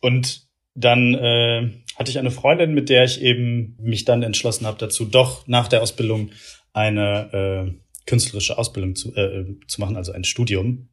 Und 0.01 0.47
dann 0.75 1.15
äh, 1.15 1.71
hatte 1.97 2.11
ich 2.11 2.19
eine 2.19 2.31
Freundin, 2.31 2.73
mit 2.73 2.89
der 2.89 3.05
ich 3.05 3.21
eben 3.21 3.77
mich 3.81 4.05
dann 4.05 4.23
entschlossen 4.23 4.67
habe 4.67 4.79
dazu, 4.79 5.05
doch 5.05 5.47
nach 5.47 5.69
der 5.69 5.83
Ausbildung 5.83 6.31
eine 6.73 7.33
äh, 7.33 7.84
künstlerische 8.07 8.59
Ausbildung 8.59 8.95
zu, 8.95 9.15
äh, 9.15 9.45
zu 9.67 9.81
machen, 9.81 9.97
also 9.97 10.13
ein 10.13 10.25
Studium. 10.25 10.89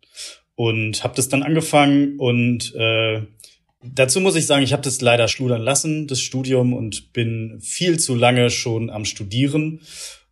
Und 0.55 1.03
habe 1.03 1.15
das 1.15 1.29
dann 1.29 1.43
angefangen 1.43 2.19
und 2.19 2.75
äh, 2.75 3.21
dazu 3.83 4.19
muss 4.19 4.35
ich 4.35 4.45
sagen, 4.45 4.63
ich 4.63 4.73
habe 4.73 4.83
das 4.83 5.01
leider 5.01 5.27
schludern 5.27 5.61
lassen, 5.61 6.07
das 6.07 6.21
Studium, 6.21 6.73
und 6.73 7.13
bin 7.13 7.59
viel 7.61 7.99
zu 7.99 8.15
lange 8.15 8.49
schon 8.49 8.89
am 8.89 9.05
Studieren. 9.05 9.81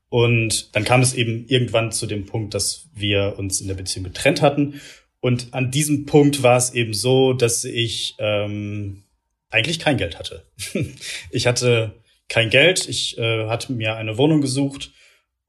Und 0.09 0.75
dann 0.75 0.83
kam 0.83 1.01
es 1.01 1.13
eben 1.13 1.45
irgendwann 1.47 1.91
zu 1.91 2.07
dem 2.07 2.25
Punkt, 2.25 2.53
dass 2.53 2.89
wir 2.93 3.35
uns 3.37 3.61
in 3.61 3.67
der 3.67 3.75
Beziehung 3.75 4.05
getrennt 4.05 4.41
hatten. 4.41 4.81
Und 5.19 5.53
an 5.53 5.71
diesem 5.71 6.05
Punkt 6.05 6.43
war 6.43 6.57
es 6.57 6.73
eben 6.73 6.93
so, 6.93 7.33
dass 7.33 7.63
ich 7.63 8.15
ähm, 8.19 9.03
eigentlich 9.49 9.79
kein 9.79 9.97
Geld 9.97 10.17
hatte. 10.17 10.45
ich 11.31 11.45
hatte 11.45 11.93
kein 12.27 12.49
Geld, 12.49 12.87
ich 12.87 13.17
äh, 13.17 13.47
hatte 13.47 13.73
mir 13.73 13.95
eine 13.95 14.17
Wohnung 14.17 14.41
gesucht 14.41 14.91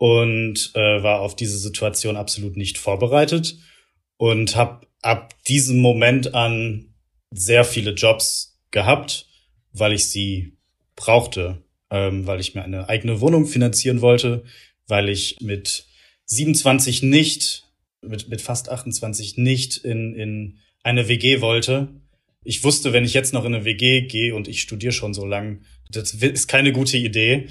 und 0.00 0.72
äh, 0.76 1.02
war 1.02 1.20
auf 1.20 1.36
diese 1.36 1.58
Situation 1.58 2.16
absolut 2.16 2.56
nicht 2.56 2.78
vorbereitet 2.78 3.58
und 4.16 4.56
habe 4.56 4.86
ab 5.02 5.34
diesem 5.44 5.80
Moment 5.80 6.34
an 6.34 6.94
sehr 7.30 7.64
viele 7.64 7.90
Jobs 7.90 8.58
gehabt, 8.70 9.26
weil 9.74 9.92
ich 9.92 10.08
sie 10.08 10.56
brauchte, 10.96 11.62
ähm, 11.90 12.26
weil 12.26 12.40
ich 12.40 12.54
mir 12.54 12.62
eine 12.62 12.88
eigene 12.88 13.20
Wohnung 13.20 13.44
finanzieren 13.44 14.00
wollte, 14.00 14.42
weil 14.88 15.10
ich 15.10 15.36
mit 15.42 15.84
27 16.24 17.02
nicht, 17.02 17.66
mit, 18.00 18.30
mit 18.30 18.40
fast 18.40 18.70
28 18.70 19.36
nicht 19.36 19.76
in, 19.76 20.14
in 20.14 20.58
eine 20.82 21.08
WG 21.08 21.42
wollte. 21.42 21.88
Ich 22.42 22.64
wusste, 22.64 22.94
wenn 22.94 23.04
ich 23.04 23.12
jetzt 23.12 23.34
noch 23.34 23.44
in 23.44 23.54
eine 23.54 23.66
WG 23.66 24.06
gehe 24.06 24.34
und 24.34 24.48
ich 24.48 24.62
studiere 24.62 24.92
schon 24.92 25.12
so 25.12 25.26
lang, 25.26 25.60
das 25.90 26.14
ist 26.14 26.48
keine 26.48 26.72
gute 26.72 26.96
Idee. 26.96 27.48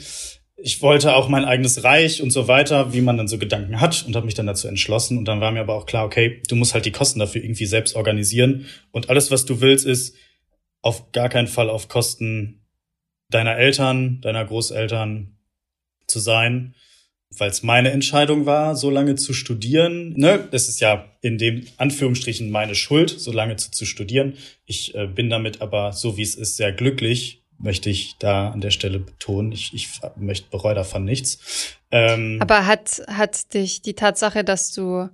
Ich 0.62 0.82
wollte 0.82 1.16
auch 1.16 1.30
mein 1.30 1.46
eigenes 1.46 1.84
Reich 1.84 2.22
und 2.22 2.32
so 2.32 2.48
weiter, 2.48 2.94
wie 2.94 3.02
man 3.02 3.18
dann 3.18 3.28
so 3.28 3.38
Gedanken 3.38 3.80
hat 3.80 4.04
und 4.06 4.16
habe 4.16 4.26
mich 4.26 4.36
dann 4.36 4.48
dazu 4.48 4.68
entschlossen. 4.68 5.18
Und 5.18 5.26
dann 5.26 5.42
war 5.42 5.52
mir 5.52 5.62
aber 5.62 5.76
auch 5.76 5.86
klar, 5.86 6.06
okay, 6.06 6.42
du 6.48 6.56
musst 6.56 6.74
halt 6.74 6.86
die 6.86 6.92
Kosten 6.92 7.20
dafür 7.20 7.44
irgendwie 7.44 7.66
selbst 7.66 7.96
organisieren. 7.96 8.66
Und 8.92 9.10
alles, 9.10 9.32
was 9.32 9.46
du 9.46 9.62
willst, 9.62 9.86
ist 9.86 10.16
auf 10.82 11.12
gar 11.12 11.30
keinen 11.30 11.48
Fall 11.48 11.70
auf 11.70 11.88
Kosten 11.88 12.66
deiner 13.30 13.58
Eltern, 13.58 14.22
deiner 14.22 14.44
Großeltern 14.46 15.38
zu 16.08 16.20
sein, 16.20 16.76
weil 17.38 17.50
es 17.50 17.62
meine 17.62 17.92
Entscheidung 17.92 18.46
war, 18.46 18.76
so 18.76 18.90
lange 18.90 19.16
zu 19.16 19.34
studieren. 19.34 20.14
Ne? 20.18 20.48
Das 20.52 20.68
ist 20.68 20.80
ja 20.80 21.16
in 21.22 21.38
dem 21.38 21.68
Anführungsstrichen 21.78 22.50
meine 22.50 22.76
Schuld, 22.76 23.10
so 23.10 23.32
lange 23.32 23.56
zu, 23.56 23.72
zu 23.72 23.86
studieren. 23.86 24.34
Ich 24.66 24.96
äh, 24.96 25.08
bin 25.08 25.30
damit 25.30 25.62
aber, 25.62 25.94
so 25.94 26.18
wie 26.18 26.24
es 26.24 26.36
ist, 26.36 26.58
sehr 26.58 26.72
glücklich, 26.72 27.39
möchte 27.60 27.90
ich 27.90 28.18
da 28.18 28.50
an 28.50 28.62
der 28.62 28.72
Stelle 28.72 29.00
betonen. 29.00 29.52
Ich, 29.52 29.74
ich 29.74 29.90
möchte 30.16 30.50
bereue 30.50 30.76
davon 30.76 31.06
nichts. 31.06 31.78
Ähm, 31.92 32.40
aber 32.42 32.66
hat, 32.66 33.02
hat 33.08 33.54
dich 33.54 33.82
die 33.82 33.94
Tatsache, 33.94 34.44
dass 34.44 34.72
du 34.74 35.10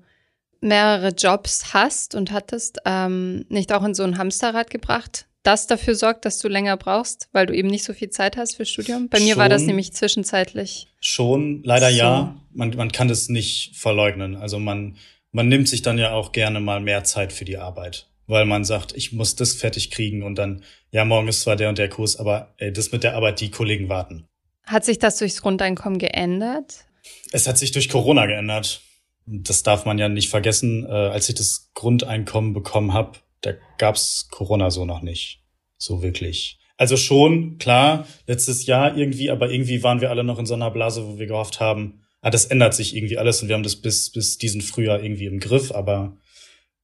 mehrere 0.62 1.10
Jobs 1.10 1.74
hast 1.74 2.16
und 2.16 2.32
hattest, 2.32 2.80
ähm, 2.86 3.46
nicht 3.50 3.74
auch 3.74 3.84
in 3.84 3.94
so 3.94 4.04
ein 4.04 4.18
Hamsterrad 4.18 4.70
gebracht? 4.70 5.28
das 5.46 5.68
dafür 5.68 5.96
sorgt, 5.96 6.26
dass 6.26 6.40
du 6.40 6.48
länger 6.48 6.76
brauchst, 6.76 7.30
weil 7.32 7.46
du 7.46 7.56
eben 7.56 7.70
nicht 7.70 7.84
so 7.84 7.94
viel 7.94 8.10
Zeit 8.10 8.36
hast 8.38 8.56
für 8.56 8.66
Studium? 8.66 9.10
Bei 9.10 9.20
mir 9.20 9.34
schon, 9.34 9.38
war 9.38 9.50
das 9.50 9.64
nämlich 9.64 9.94
zwischenzeitlich. 9.94 10.88
Schon, 11.00 11.62
leider 11.64 11.92
so. 11.92 11.98
ja. 11.98 12.36
Man, 12.54 12.72
man 12.76 12.92
kann 12.92 13.08
das 13.08 13.30
nicht 13.30 13.76
verleugnen. 13.76 14.36
Also 14.36 14.60
man, 14.60 14.98
man 15.32 15.48
nimmt 15.48 15.68
sich 15.68 15.82
dann 15.82 15.98
ja 15.98 16.14
auch 16.14 16.32
gerne 16.32 16.60
mal 16.60 16.80
mehr 16.80 17.04
Zeit 17.04 17.32
für 17.32 17.46
die 17.46 17.58
Arbeit, 17.58 18.08
weil 18.28 18.46
man 18.46 18.66
sagt, 18.66 18.94
ich 18.96 19.12
muss 19.12 19.36
das 19.36 19.54
fertig 19.54 19.92
kriegen 19.92 20.24
und 20.24 20.36
dann, 20.36 20.64
ja, 20.96 21.04
morgen 21.04 21.28
ist 21.28 21.42
zwar 21.42 21.58
der 21.58 21.68
und 21.68 21.78
der 21.78 21.90
Kurs, 21.90 22.16
aber 22.16 22.54
ey, 22.56 22.72
das 22.72 22.94
mit 22.94 23.04
der 23.04 23.16
Arbeit, 23.16 23.42
die 23.42 23.52
Kollegen 23.52 23.90
warten. 23.90 24.30
Hat 24.64 24.86
sich 24.86 24.98
das 24.98 25.18
durchs 25.18 25.42
Grundeinkommen 25.42 26.00
geändert? 26.00 26.86
Es 27.34 27.50
hat 27.50 27.58
sich 27.58 27.74
durch 27.74 27.90
Corona 27.90 28.28
geändert. 28.28 28.80
Das 29.26 29.62
darf 29.62 29.84
man 29.84 29.98
ja 29.98 30.08
nicht 30.08 30.30
vergessen. 30.30 30.86
Äh, 30.86 30.94
als 30.94 31.28
ich 31.28 31.36
das 31.36 31.72
Grundeinkommen 31.74 32.54
bekommen 32.54 32.94
habe, 32.94 33.20
da 33.42 33.52
gab's 33.78 34.30
Corona 34.32 34.72
so 34.72 34.86
noch 34.86 35.02
nicht. 35.02 35.44
So 35.78 36.02
wirklich. 36.02 36.60
Also 36.78 36.96
schon, 36.96 37.58
klar, 37.58 38.08
letztes 38.26 38.66
Jahr 38.66 38.96
irgendwie, 38.96 39.30
aber 39.30 39.52
irgendwie 39.52 39.84
waren 39.84 40.00
wir 40.00 40.12
alle 40.12 40.24
noch 40.24 40.40
in 40.40 40.46
so 40.46 40.54
einer 40.54 40.72
Blase, 40.72 41.06
wo 41.06 41.20
wir 41.20 41.28
gehofft 41.28 41.60
haben, 41.60 42.06
ah, 42.22 42.30
das 42.30 42.46
ändert 42.46 42.74
sich 42.74 42.96
irgendwie 42.96 43.18
alles 43.18 43.42
und 43.42 43.50
wir 43.50 43.56
haben 43.56 43.64
das 43.64 43.76
bis, 43.76 44.12
bis 44.14 44.38
diesen 44.38 44.62
Frühjahr 44.62 45.04
irgendwie 45.04 45.26
im 45.26 45.42
Griff, 45.42 45.74
aber 45.74 46.16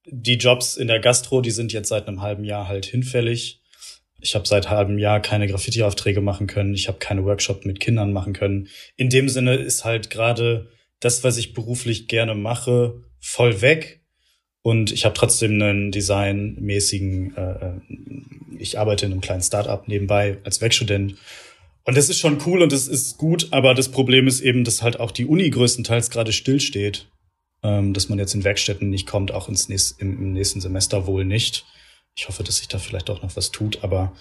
die 0.06 0.36
Jobs 0.36 0.75
in 0.75 0.89
der 0.89 1.00
Gastro, 1.00 1.39
die 1.39 1.51
sind 1.51 1.72
jetzt 1.72 1.88
seit 1.88 2.10
einem 2.10 2.22
halben 2.22 2.44
Jahr 2.44 2.68
halt 2.68 2.86
hinfällig. 2.86 3.61
Ich 4.22 4.36
habe 4.36 4.48
seit 4.48 4.70
halbem 4.70 4.98
Jahr 4.98 5.20
keine 5.20 5.48
Graffiti-Aufträge 5.48 6.22
machen 6.22 6.48
können. 6.48 6.74
Ich 6.74 6.88
habe 6.88 7.00
keine 7.00 7.25
Workshop 7.25 7.66
mit 7.66 7.80
Kindern 7.80 8.13
machen 8.13 8.34
können. 8.34 8.68
In 8.96 9.10
dem 9.10 9.30
Sinne 9.30 9.56
ist 9.56 9.84
halt 9.84 10.10
gerade 10.10 10.70
das, 11.00 11.24
was 11.24 11.38
ich 11.38 11.54
beruflich 11.54 12.08
gerne 12.08 12.36
mache, 12.36 13.04
voll 13.20 13.62
weg. 13.62 14.01
Und 14.62 14.92
ich 14.92 15.06
habe 15.06 15.16
trotzdem 15.16 15.54
einen 15.54 15.92
designmäßigen, 15.92 17.36
äh, 17.36 17.42
äh, 17.42 17.72
ich 18.60 18.78
arbeite 18.78 19.08
in 19.08 19.12
einem 19.12 19.22
kleinen 19.22 19.42
Startup 19.42 19.88
nebenbei 19.88 20.38
als 20.44 20.62
Werkstudent. 20.62 21.16
Und 21.84 21.98
das 21.98 22.10
ist 22.10 22.20
schon 22.20 22.38
cool 22.46 22.62
und 22.62 22.72
das 22.72 22.88
ist 22.88 23.18
gut, 23.18 23.48
aber 23.51 23.74
das 23.74 23.90
Problem 23.90 24.28
ist 24.28 24.42
eben, 24.42 24.63
dass 24.63 24.84
halt 24.84 25.00
auch 25.00 25.10
die 25.10 25.25
Uni 25.25 25.50
größtenteils 25.50 26.12
gerade 26.12 26.32
stillsteht. 26.32 27.08
Ähm, 27.63 27.94
dass 27.94 28.10
man 28.10 28.18
jetzt 28.18 28.34
in 28.34 28.44
Werkstätten 28.44 28.90
nicht 28.90 29.06
kommt, 29.06 29.32
auch 29.32 29.48
ins 29.48 29.70
nächst, 29.70 30.01
im, 30.01 30.18
im 30.18 30.34
nächsten 30.34 30.62
Semester 30.62 31.06
wohl 31.06 31.25
nicht. 31.25 31.66
Ich 32.15 32.27
hoffe, 32.27 32.44
dass 32.44 32.58
sich 32.58 32.68
da 32.68 32.77
vielleicht 32.77 33.10
auch 33.10 33.22
noch 33.22 33.36
was 33.36 33.51
tut, 33.51 33.84
aber 33.84 34.15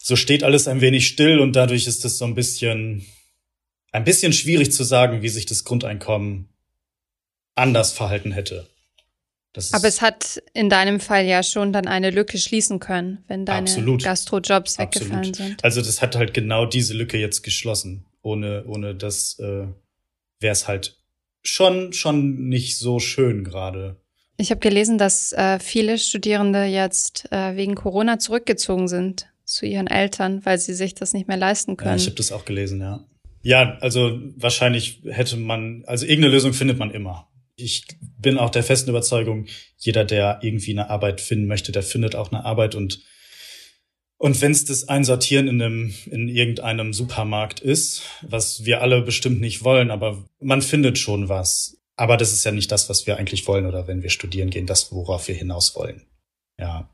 so 0.00 0.16
steht 0.16 0.44
alles 0.44 0.68
ein 0.68 0.80
wenig 0.80 1.06
still 1.06 1.40
und 1.40 1.54
dadurch 1.54 1.86
ist 1.86 2.04
es 2.04 2.18
so 2.18 2.24
ein 2.24 2.34
bisschen, 2.34 3.04
ein 3.92 4.04
bisschen 4.04 4.32
schwierig 4.32 4.72
zu 4.72 4.84
sagen, 4.84 5.22
wie 5.22 5.28
sich 5.28 5.46
das 5.46 5.64
Grundeinkommen 5.64 6.48
anders 7.54 7.92
verhalten 7.92 8.32
hätte. 8.32 8.68
Aber 9.72 9.88
es 9.88 10.02
hat 10.02 10.42
in 10.52 10.68
deinem 10.68 11.00
Fall 11.00 11.24
ja 11.24 11.42
schon 11.42 11.72
dann 11.72 11.86
eine 11.86 12.10
Lücke 12.10 12.38
schließen 12.38 12.78
können, 12.78 13.24
wenn 13.26 13.46
deine 13.46 13.70
Gastrojobs 13.96 14.78
weggefallen 14.78 15.30
Absolut. 15.30 15.36
sind. 15.36 15.64
Also 15.64 15.80
das 15.80 16.02
hat 16.02 16.14
halt 16.14 16.34
genau 16.34 16.66
diese 16.66 16.94
Lücke 16.94 17.18
jetzt 17.18 17.42
geschlossen. 17.42 18.04
Ohne, 18.22 18.64
ohne 18.66 18.94
das 18.94 19.38
äh, 19.38 19.66
wäre 20.40 20.52
es 20.52 20.68
halt 20.68 20.98
schon, 21.42 21.92
schon 21.92 22.48
nicht 22.48 22.76
so 22.78 22.98
schön 22.98 23.44
gerade. 23.44 23.96
Ich 24.36 24.50
habe 24.50 24.60
gelesen, 24.60 24.98
dass 24.98 25.32
äh, 25.32 25.58
viele 25.58 25.98
Studierende 25.98 26.64
jetzt 26.64 27.30
äh, 27.32 27.56
wegen 27.56 27.74
Corona 27.74 28.18
zurückgezogen 28.18 28.88
sind 28.88 29.28
zu 29.44 29.64
ihren 29.64 29.86
Eltern, 29.86 30.44
weil 30.44 30.58
sie 30.58 30.74
sich 30.74 30.94
das 30.94 31.14
nicht 31.14 31.28
mehr 31.28 31.36
leisten 31.36 31.76
können. 31.76 31.92
Ja, 31.92 31.96
ich 31.96 32.06
habe 32.06 32.16
das 32.16 32.32
auch 32.32 32.44
gelesen, 32.44 32.80
ja. 32.80 33.04
Ja, 33.42 33.78
also 33.80 34.18
wahrscheinlich 34.36 35.02
hätte 35.04 35.36
man, 35.36 35.84
also 35.86 36.04
irgendeine 36.04 36.34
Lösung 36.34 36.52
findet 36.52 36.78
man 36.78 36.90
immer 36.90 37.28
ich 37.56 37.86
bin 38.00 38.38
auch 38.38 38.50
der 38.50 38.62
festen 38.62 38.90
Überzeugung, 38.90 39.46
jeder, 39.78 40.04
der 40.04 40.40
irgendwie 40.42 40.72
eine 40.72 40.90
Arbeit 40.90 41.20
finden 41.20 41.46
möchte, 41.46 41.72
der 41.72 41.82
findet 41.82 42.14
auch 42.14 42.30
eine 42.30 42.44
Arbeit 42.44 42.74
und 42.74 43.02
und 44.18 44.40
wenn 44.40 44.52
es 44.52 44.64
das 44.64 44.88
Einsortieren 44.88 45.46
in 45.46 45.60
einem 45.60 45.94
in 46.06 46.28
irgendeinem 46.28 46.94
Supermarkt 46.94 47.60
ist, 47.60 48.02
was 48.22 48.64
wir 48.64 48.80
alle 48.80 49.02
bestimmt 49.02 49.40
nicht 49.40 49.62
wollen, 49.62 49.90
aber 49.90 50.24
man 50.40 50.62
findet 50.62 50.96
schon 50.96 51.28
was. 51.28 51.75
Aber 51.96 52.16
das 52.16 52.32
ist 52.32 52.44
ja 52.44 52.52
nicht 52.52 52.70
das, 52.70 52.88
was 52.88 53.06
wir 53.06 53.16
eigentlich 53.16 53.46
wollen 53.46 53.66
oder 53.66 53.86
wenn 53.88 54.02
wir 54.02 54.10
studieren 54.10 54.50
gehen, 54.50 54.66
das 54.66 54.92
worauf 54.92 55.28
wir 55.28 55.34
hinaus 55.34 55.74
wollen. 55.76 56.02
Ja. 56.58 56.90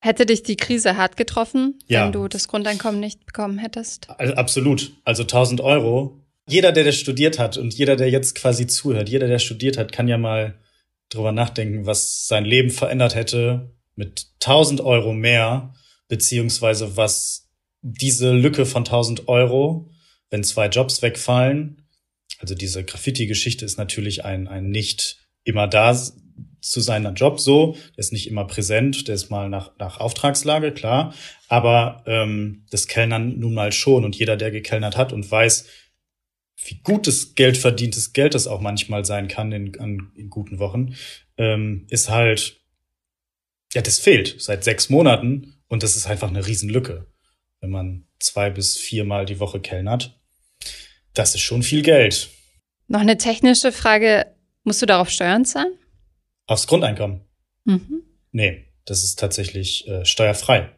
Hätte 0.00 0.24
dich 0.24 0.42
die 0.42 0.56
Krise 0.56 0.96
hart 0.96 1.18
getroffen, 1.18 1.78
ja. 1.86 2.04
wenn 2.04 2.12
du 2.12 2.26
das 2.26 2.48
Grundeinkommen 2.48 3.00
nicht 3.00 3.26
bekommen 3.26 3.58
hättest? 3.58 4.08
Also 4.18 4.34
absolut. 4.34 4.92
Also 5.04 5.22
1000 5.22 5.60
Euro 5.60 6.20
jeder, 6.50 6.72
der 6.72 6.84
das 6.84 6.96
studiert 6.96 7.38
hat 7.38 7.56
und 7.56 7.74
jeder, 7.74 7.96
der 7.96 8.10
jetzt 8.10 8.34
quasi 8.34 8.66
zuhört, 8.66 9.08
jeder, 9.08 9.28
der 9.28 9.38
studiert 9.38 9.78
hat, 9.78 9.92
kann 9.92 10.08
ja 10.08 10.18
mal 10.18 10.58
drüber 11.08 11.32
nachdenken, 11.32 11.86
was 11.86 12.26
sein 12.26 12.44
Leben 12.44 12.70
verändert 12.70 13.14
hätte 13.14 13.70
mit 13.94 14.26
1000 14.42 14.80
Euro 14.80 15.12
mehr, 15.12 15.74
beziehungsweise 16.08 16.96
was 16.96 17.48
diese 17.82 18.32
Lücke 18.32 18.66
von 18.66 18.80
1000 18.80 19.28
Euro, 19.28 19.90
wenn 20.28 20.42
zwei 20.42 20.66
Jobs 20.66 21.02
wegfallen, 21.02 21.82
also 22.38 22.54
diese 22.54 22.84
Graffiti-Geschichte 22.84 23.64
ist 23.64 23.78
natürlich 23.78 24.24
ein, 24.24 24.48
ein 24.48 24.70
nicht 24.70 25.28
immer 25.44 25.66
da 25.66 25.94
zu 26.60 26.80
seiner 26.80 27.12
Job 27.12 27.40
so, 27.40 27.72
der 27.96 27.98
ist 27.98 28.12
nicht 28.12 28.28
immer 28.28 28.46
präsent, 28.46 29.08
der 29.08 29.14
ist 29.14 29.30
mal 29.30 29.48
nach, 29.48 29.72
nach 29.78 29.98
Auftragslage, 29.98 30.72
klar, 30.72 31.14
aber 31.48 32.02
ähm, 32.06 32.66
das 32.70 32.86
Kellnern 32.86 33.38
nun 33.38 33.54
mal 33.54 33.72
schon. 33.72 34.04
Und 34.04 34.16
jeder, 34.16 34.36
der 34.36 34.50
gekellnert 34.50 34.96
hat 34.96 35.12
und 35.12 35.30
weiß, 35.30 35.66
wie 36.66 36.80
gutes 36.82 37.34
Geld 37.34 37.56
verdientes 37.56 38.12
Geld 38.12 38.34
das 38.34 38.46
auch 38.46 38.60
manchmal 38.60 39.04
sein 39.04 39.28
kann 39.28 39.52
in, 39.52 39.80
an, 39.80 40.12
in 40.14 40.28
guten 40.28 40.58
Wochen, 40.58 40.94
ähm, 41.38 41.86
ist 41.88 42.10
halt, 42.10 42.60
ja, 43.72 43.80
das 43.80 43.98
fehlt 43.98 44.36
seit 44.38 44.64
sechs 44.64 44.90
Monaten. 44.90 45.54
Und 45.68 45.82
das 45.82 45.96
ist 45.96 46.06
einfach 46.06 46.28
eine 46.28 46.46
Riesenlücke, 46.46 47.06
wenn 47.60 47.70
man 47.70 48.06
zwei 48.18 48.50
bis 48.50 48.76
viermal 48.76 49.24
die 49.24 49.38
Woche 49.38 49.60
kellnert. 49.60 50.19
Das 51.14 51.34
ist 51.34 51.40
schon 51.40 51.62
viel 51.62 51.82
Geld. 51.82 52.28
Noch 52.88 53.00
eine 53.00 53.18
technische 53.18 53.72
Frage. 53.72 54.26
Musst 54.64 54.82
du 54.82 54.86
darauf 54.86 55.10
Steuern 55.10 55.44
zahlen? 55.44 55.72
Aufs 56.46 56.66
Grundeinkommen? 56.66 57.20
Mhm. 57.64 58.02
Nee, 58.32 58.66
das 58.84 59.04
ist 59.04 59.18
tatsächlich 59.18 59.86
äh, 59.88 60.04
steuerfrei. 60.04 60.70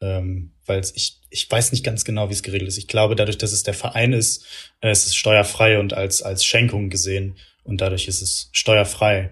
Ähm, 0.00 0.54
weil 0.66 0.82
ich, 0.94 1.20
ich 1.30 1.50
weiß 1.50 1.72
nicht 1.72 1.84
ganz 1.84 2.04
genau, 2.04 2.28
wie 2.28 2.32
es 2.32 2.42
geregelt 2.42 2.68
ist. 2.68 2.78
Ich 2.78 2.88
glaube, 2.88 3.16
dadurch, 3.16 3.38
dass 3.38 3.52
es 3.52 3.62
der 3.62 3.74
Verein 3.74 4.12
ist, 4.12 4.44
äh, 4.80 4.90
es 4.90 5.06
ist 5.06 5.16
steuerfrei 5.16 5.78
und 5.78 5.92
als, 5.92 6.22
als 6.22 6.44
Schenkung 6.44 6.90
gesehen 6.90 7.36
und 7.62 7.80
dadurch 7.80 8.08
ist 8.08 8.22
es 8.22 8.50
steuerfrei. 8.52 9.30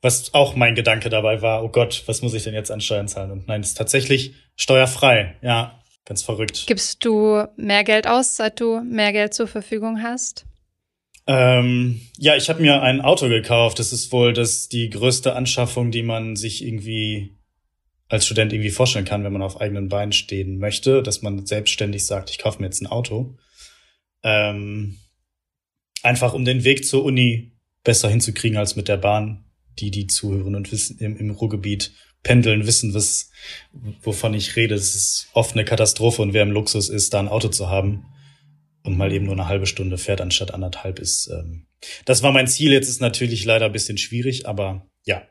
Was 0.00 0.34
auch 0.34 0.54
mein 0.54 0.74
Gedanke 0.74 1.08
dabei 1.08 1.42
war, 1.42 1.64
oh 1.64 1.68
Gott, 1.68 2.02
was 2.06 2.22
muss 2.22 2.34
ich 2.34 2.44
denn 2.44 2.54
jetzt 2.54 2.70
an 2.70 2.80
Steuern 2.80 3.08
zahlen? 3.08 3.30
Und 3.30 3.48
nein, 3.48 3.62
es 3.62 3.68
ist 3.68 3.78
tatsächlich 3.78 4.34
steuerfrei. 4.56 5.36
Ja, 5.42 5.82
ganz 6.04 6.22
verrückt. 6.22 6.64
Gibst 6.66 7.04
du 7.04 7.44
mehr 7.56 7.84
Geld 7.84 8.06
aus, 8.06 8.36
seit 8.36 8.60
du 8.60 8.80
mehr 8.80 9.12
Geld 9.12 9.34
zur 9.34 9.48
Verfügung 9.48 10.02
hast? 10.02 10.46
Ähm, 11.26 12.02
ja, 12.18 12.36
ich 12.36 12.48
habe 12.48 12.60
mir 12.60 12.82
ein 12.82 13.00
Auto 13.00 13.28
gekauft. 13.28 13.78
Das 13.78 13.92
ist 13.92 14.12
wohl 14.12 14.32
das 14.32 14.68
die 14.68 14.90
größte 14.90 15.34
Anschaffung, 15.34 15.90
die 15.90 16.02
man 16.02 16.36
sich 16.36 16.64
irgendwie 16.64 17.38
als 18.08 18.26
Student 18.26 18.52
irgendwie 18.52 18.70
vorstellen 18.70 19.06
kann, 19.06 19.24
wenn 19.24 19.32
man 19.32 19.42
auf 19.42 19.60
eigenen 19.60 19.88
Beinen 19.88 20.12
stehen 20.12 20.58
möchte, 20.58 21.02
dass 21.02 21.22
man 21.22 21.46
selbstständig 21.46 22.04
sagt, 22.04 22.30
ich 22.30 22.38
kaufe 22.38 22.60
mir 22.60 22.66
jetzt 22.66 22.82
ein 22.82 22.86
Auto. 22.86 23.36
Ähm, 24.22 24.98
einfach 26.02 26.34
um 26.34 26.44
den 26.44 26.64
Weg 26.64 26.84
zur 26.84 27.04
Uni 27.04 27.52
besser 27.82 28.10
hinzukriegen 28.10 28.58
als 28.58 28.76
mit 28.76 28.88
der 28.88 28.98
Bahn. 28.98 29.40
Die, 29.80 29.90
die 29.90 30.06
zuhören 30.06 30.54
und 30.54 30.70
wissen, 30.70 30.98
im, 30.98 31.16
im 31.16 31.30
Ruhrgebiet 31.30 31.92
pendeln, 32.24 32.66
wissen, 32.66 32.92
was, 32.94 33.30
wovon 34.02 34.34
ich 34.34 34.56
rede. 34.56 34.74
Es 34.74 34.96
ist 34.96 35.28
oft 35.32 35.52
eine 35.52 35.64
Katastrophe 35.64 36.22
und 36.22 36.32
wer 36.32 36.42
im 36.42 36.50
Luxus 36.50 36.88
ist, 36.88 37.14
da 37.14 37.20
ein 37.20 37.28
Auto 37.28 37.48
zu 37.48 37.70
haben 37.70 38.06
und 38.82 38.98
mal 38.98 39.12
eben 39.12 39.26
nur 39.26 39.34
eine 39.34 39.46
halbe 39.46 39.66
Stunde 39.66 39.96
fährt 39.96 40.20
anstatt 40.20 40.52
anderthalb 40.52 40.98
ist. 40.98 41.28
Ähm, 41.28 41.66
das 42.04 42.22
war 42.22 42.32
mein 42.32 42.48
Ziel. 42.48 42.72
Jetzt 42.72 42.88
ist 42.88 43.00
natürlich 43.00 43.44
leider 43.44 43.66
ein 43.66 43.72
bisschen 43.72 43.98
schwierig, 43.98 44.48
aber 44.48 44.88
ja, 45.04 45.22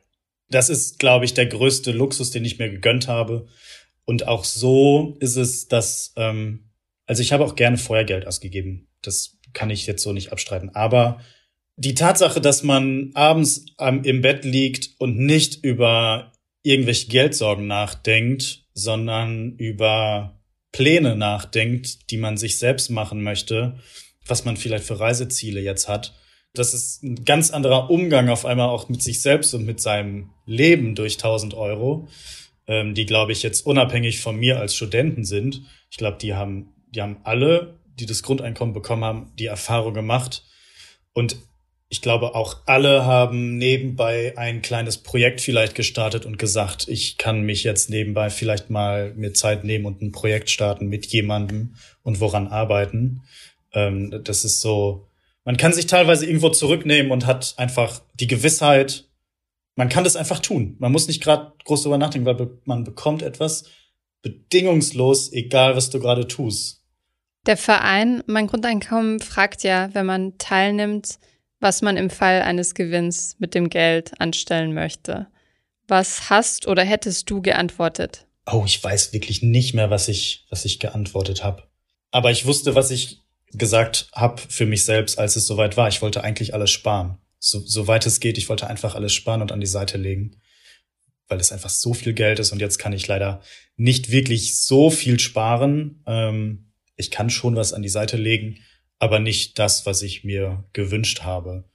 das 0.50 0.70
ist, 0.70 1.00
glaube 1.00 1.26
ich, 1.26 1.34
der 1.34 1.48
größte 1.48 1.92
Luxus, 1.92 2.32
den 2.32 2.46
ich 2.46 2.60
mir 2.60 2.70
gegönnt 2.70 3.08
habe. 3.08 3.48
Und 4.06 4.28
auch 4.28 4.44
so 4.44 5.18
ist 5.20 5.36
es, 5.36 5.68
dass, 5.68 6.14
ähm, 6.16 6.70
also 7.06 7.22
ich 7.22 7.34
habe 7.34 7.46
auch 7.46 7.56
gerne 7.56 7.78
Feuergeld 7.78 8.28
ausgegeben. 8.28 8.88
Das 9.02 9.38
kann 9.54 9.70
ich 9.70 9.88
jetzt 9.88 10.04
so 10.04 10.14
nicht 10.14 10.32
abstreiten. 10.32 10.70
Aber 10.74 11.22
die 11.76 11.96
Tatsache, 11.96 12.42
dass 12.42 12.64
man 12.64 13.12
abends 13.14 13.66
ähm, 13.80 14.04
im 14.04 14.22
Bett 14.22 14.46
liegt 14.46 14.92
und 15.00 15.18
nicht 15.18 15.64
über 15.64 16.33
irgendwelche 16.64 17.08
Geldsorgen 17.08 17.68
nachdenkt, 17.68 18.66
sondern 18.74 19.56
über 19.58 20.42
Pläne 20.72 21.16
nachdenkt, 21.16 22.10
die 22.10 22.18
man 22.18 22.38
sich 22.38 22.58
selbst 22.58 22.90
machen 22.90 23.22
möchte, 23.22 23.78
was 24.26 24.46
man 24.46 24.58
vielleicht 24.58 24.86
für 24.86 25.00
Reiseziele 25.00 25.62
jetzt 25.62 25.88
hat, 25.88 26.14
das 26.54 26.74
ist 26.74 27.04
ein 27.04 27.26
ganz 27.26 27.52
anderer 27.52 27.90
Umgang 27.90 28.30
auf 28.30 28.46
einmal 28.46 28.70
auch 28.70 28.88
mit 28.88 29.02
sich 29.02 29.22
selbst 29.22 29.54
und 29.56 29.66
mit 29.66 29.82
seinem 29.82 30.30
Leben 30.46 30.94
durch 30.94 31.16
1000 31.16 31.56
Euro, 31.56 32.08
ähm, 32.68 32.94
die, 32.94 33.06
glaube 33.06 33.32
ich, 33.32 33.42
jetzt 33.42 33.66
unabhängig 33.66 34.22
von 34.22 34.38
mir 34.38 34.60
als 34.60 34.76
Studenten 34.76 35.26
sind. 35.26 35.64
Ich 35.90 35.98
glaube, 35.98 36.18
die 36.22 36.36
haben, 36.36 36.74
die 36.90 37.02
haben 37.02 37.18
alle, 37.24 37.80
die 37.96 38.06
das 38.06 38.22
Grundeinkommen 38.22 38.74
bekommen 38.74 39.04
haben, 39.04 39.32
die 39.38 39.48
Erfahrung 39.48 39.96
gemacht. 39.96 40.46
Und 41.14 41.38
ich 41.94 42.02
glaube, 42.02 42.34
auch 42.34 42.58
alle 42.66 43.06
haben 43.06 43.60
nebenbei 43.60 44.34
ein 44.36 44.64
kleines 44.64 44.98
Projekt 44.98 45.42
vielleicht 45.42 45.76
gestartet 45.76 46.26
und 46.26 46.40
gesagt, 46.40 46.88
ich 46.88 47.20
kann 47.20 47.44
mich 47.44 47.64
jetzt 47.64 47.92
nebenbei 47.92 48.32
vielleicht 48.32 48.72
mal 48.72 49.14
mir 49.14 49.36
Zeit 49.36 49.64
nehmen 49.64 49.86
und 49.86 50.02
ein 50.02 50.12
Projekt 50.12 50.50
starten 50.50 50.88
mit 50.88 51.06
jemandem 51.06 51.76
und 52.02 52.20
woran 52.20 52.48
arbeiten. 52.48 53.22
Ähm, 53.74 54.24
das 54.24 54.44
ist 54.44 54.60
so, 54.60 55.08
man 55.46 55.56
kann 55.56 55.72
sich 55.72 55.86
teilweise 55.86 56.26
irgendwo 56.26 56.50
zurücknehmen 56.50 57.12
und 57.12 57.28
hat 57.28 57.54
einfach 57.58 58.02
die 58.16 58.26
Gewissheit, 58.26 59.08
man 59.76 59.88
kann 59.88 60.04
das 60.04 60.16
einfach 60.16 60.40
tun. 60.40 60.76
Man 60.80 60.92
muss 60.92 61.08
nicht 61.08 61.22
gerade 61.22 61.54
groß 61.64 61.84
darüber 61.84 62.00
nachdenken, 62.00 62.26
weil 62.26 62.58
man 62.66 62.86
bekommt 62.86 63.22
etwas 63.22 63.66
bedingungslos, 64.24 65.32
egal 65.32 65.76
was 65.76 65.92
du 65.92 66.00
gerade 66.00 66.28
tust. 66.28 66.82
Der 67.46 67.58
Verein 67.58 68.24
Mein 68.26 68.48
Grundeinkommen 68.48 69.20
fragt 69.20 69.62
ja, 69.62 69.94
wenn 69.94 70.08
man 70.08 70.40
teilnimmt, 70.40 71.20
was 71.64 71.82
man 71.82 71.98
im 71.98 72.10
Fall 72.10 72.42
eines 72.42 72.76
Gewinns 72.76 73.38
mit 73.40 73.56
dem 73.56 73.70
Geld 73.70 74.12
anstellen 74.20 74.74
möchte. 74.74 75.28
Was 75.88 76.30
hast 76.30 76.68
oder 76.68 76.84
hättest 76.84 77.30
du 77.30 77.42
geantwortet? 77.42 78.28
Oh, 78.46 78.64
ich 78.66 78.84
weiß 78.84 79.14
wirklich 79.14 79.42
nicht 79.42 79.74
mehr, 79.74 79.90
was 79.90 80.10
ich, 80.10 80.46
was 80.50 80.66
ich 80.66 80.80
geantwortet 80.80 81.44
habe. 81.44 81.64
Aber 82.12 82.32
ich 82.32 82.46
wusste, 82.46 82.76
was 82.76 82.92
ich 82.92 83.22
gesagt 83.54 84.08
habe 84.14 84.42
für 84.50 84.66
mich 84.66 84.84
selbst, 84.84 85.18
als 85.18 85.36
es 85.36 85.48
soweit 85.48 85.78
war. 85.78 85.88
Ich 85.88 86.02
wollte 86.02 86.24
eigentlich 86.24 86.54
alles 86.54 86.70
sparen. 86.70 87.18
So, 87.40 87.60
soweit 87.66 88.06
es 88.06 88.20
geht, 88.20 88.38
ich 88.38 88.50
wollte 88.50 88.68
einfach 88.68 88.96
alles 88.96 89.14
sparen 89.14 89.42
und 89.42 89.52
an 89.52 89.60
die 89.60 89.66
Seite 89.66 89.98
legen, 89.98 90.42
weil 91.28 91.40
es 91.40 91.52
einfach 91.52 91.70
so 91.70 91.94
viel 91.94 92.14
Geld 92.14 92.40
ist 92.40 92.52
und 92.52 92.60
jetzt 92.60 92.78
kann 92.78 92.94
ich 92.94 93.08
leider 93.08 93.42
nicht 93.78 94.12
wirklich 94.12 94.60
so 94.62 94.90
viel 94.90 95.20
sparen. 95.20 96.04
Ähm, 96.08 96.72
ich 96.96 97.10
kann 97.10 97.30
schon 97.30 97.56
was 97.56 97.74
an 97.74 97.82
die 97.82 97.90
Seite 97.90 98.18
legen, 98.18 98.60
aber 99.04 99.20
nicht 99.20 99.60
das, 99.60 99.86
was 99.86 100.02
ich 100.02 100.24
mir 100.24 100.64
gewünscht 100.72 101.24
habe. 101.24 101.66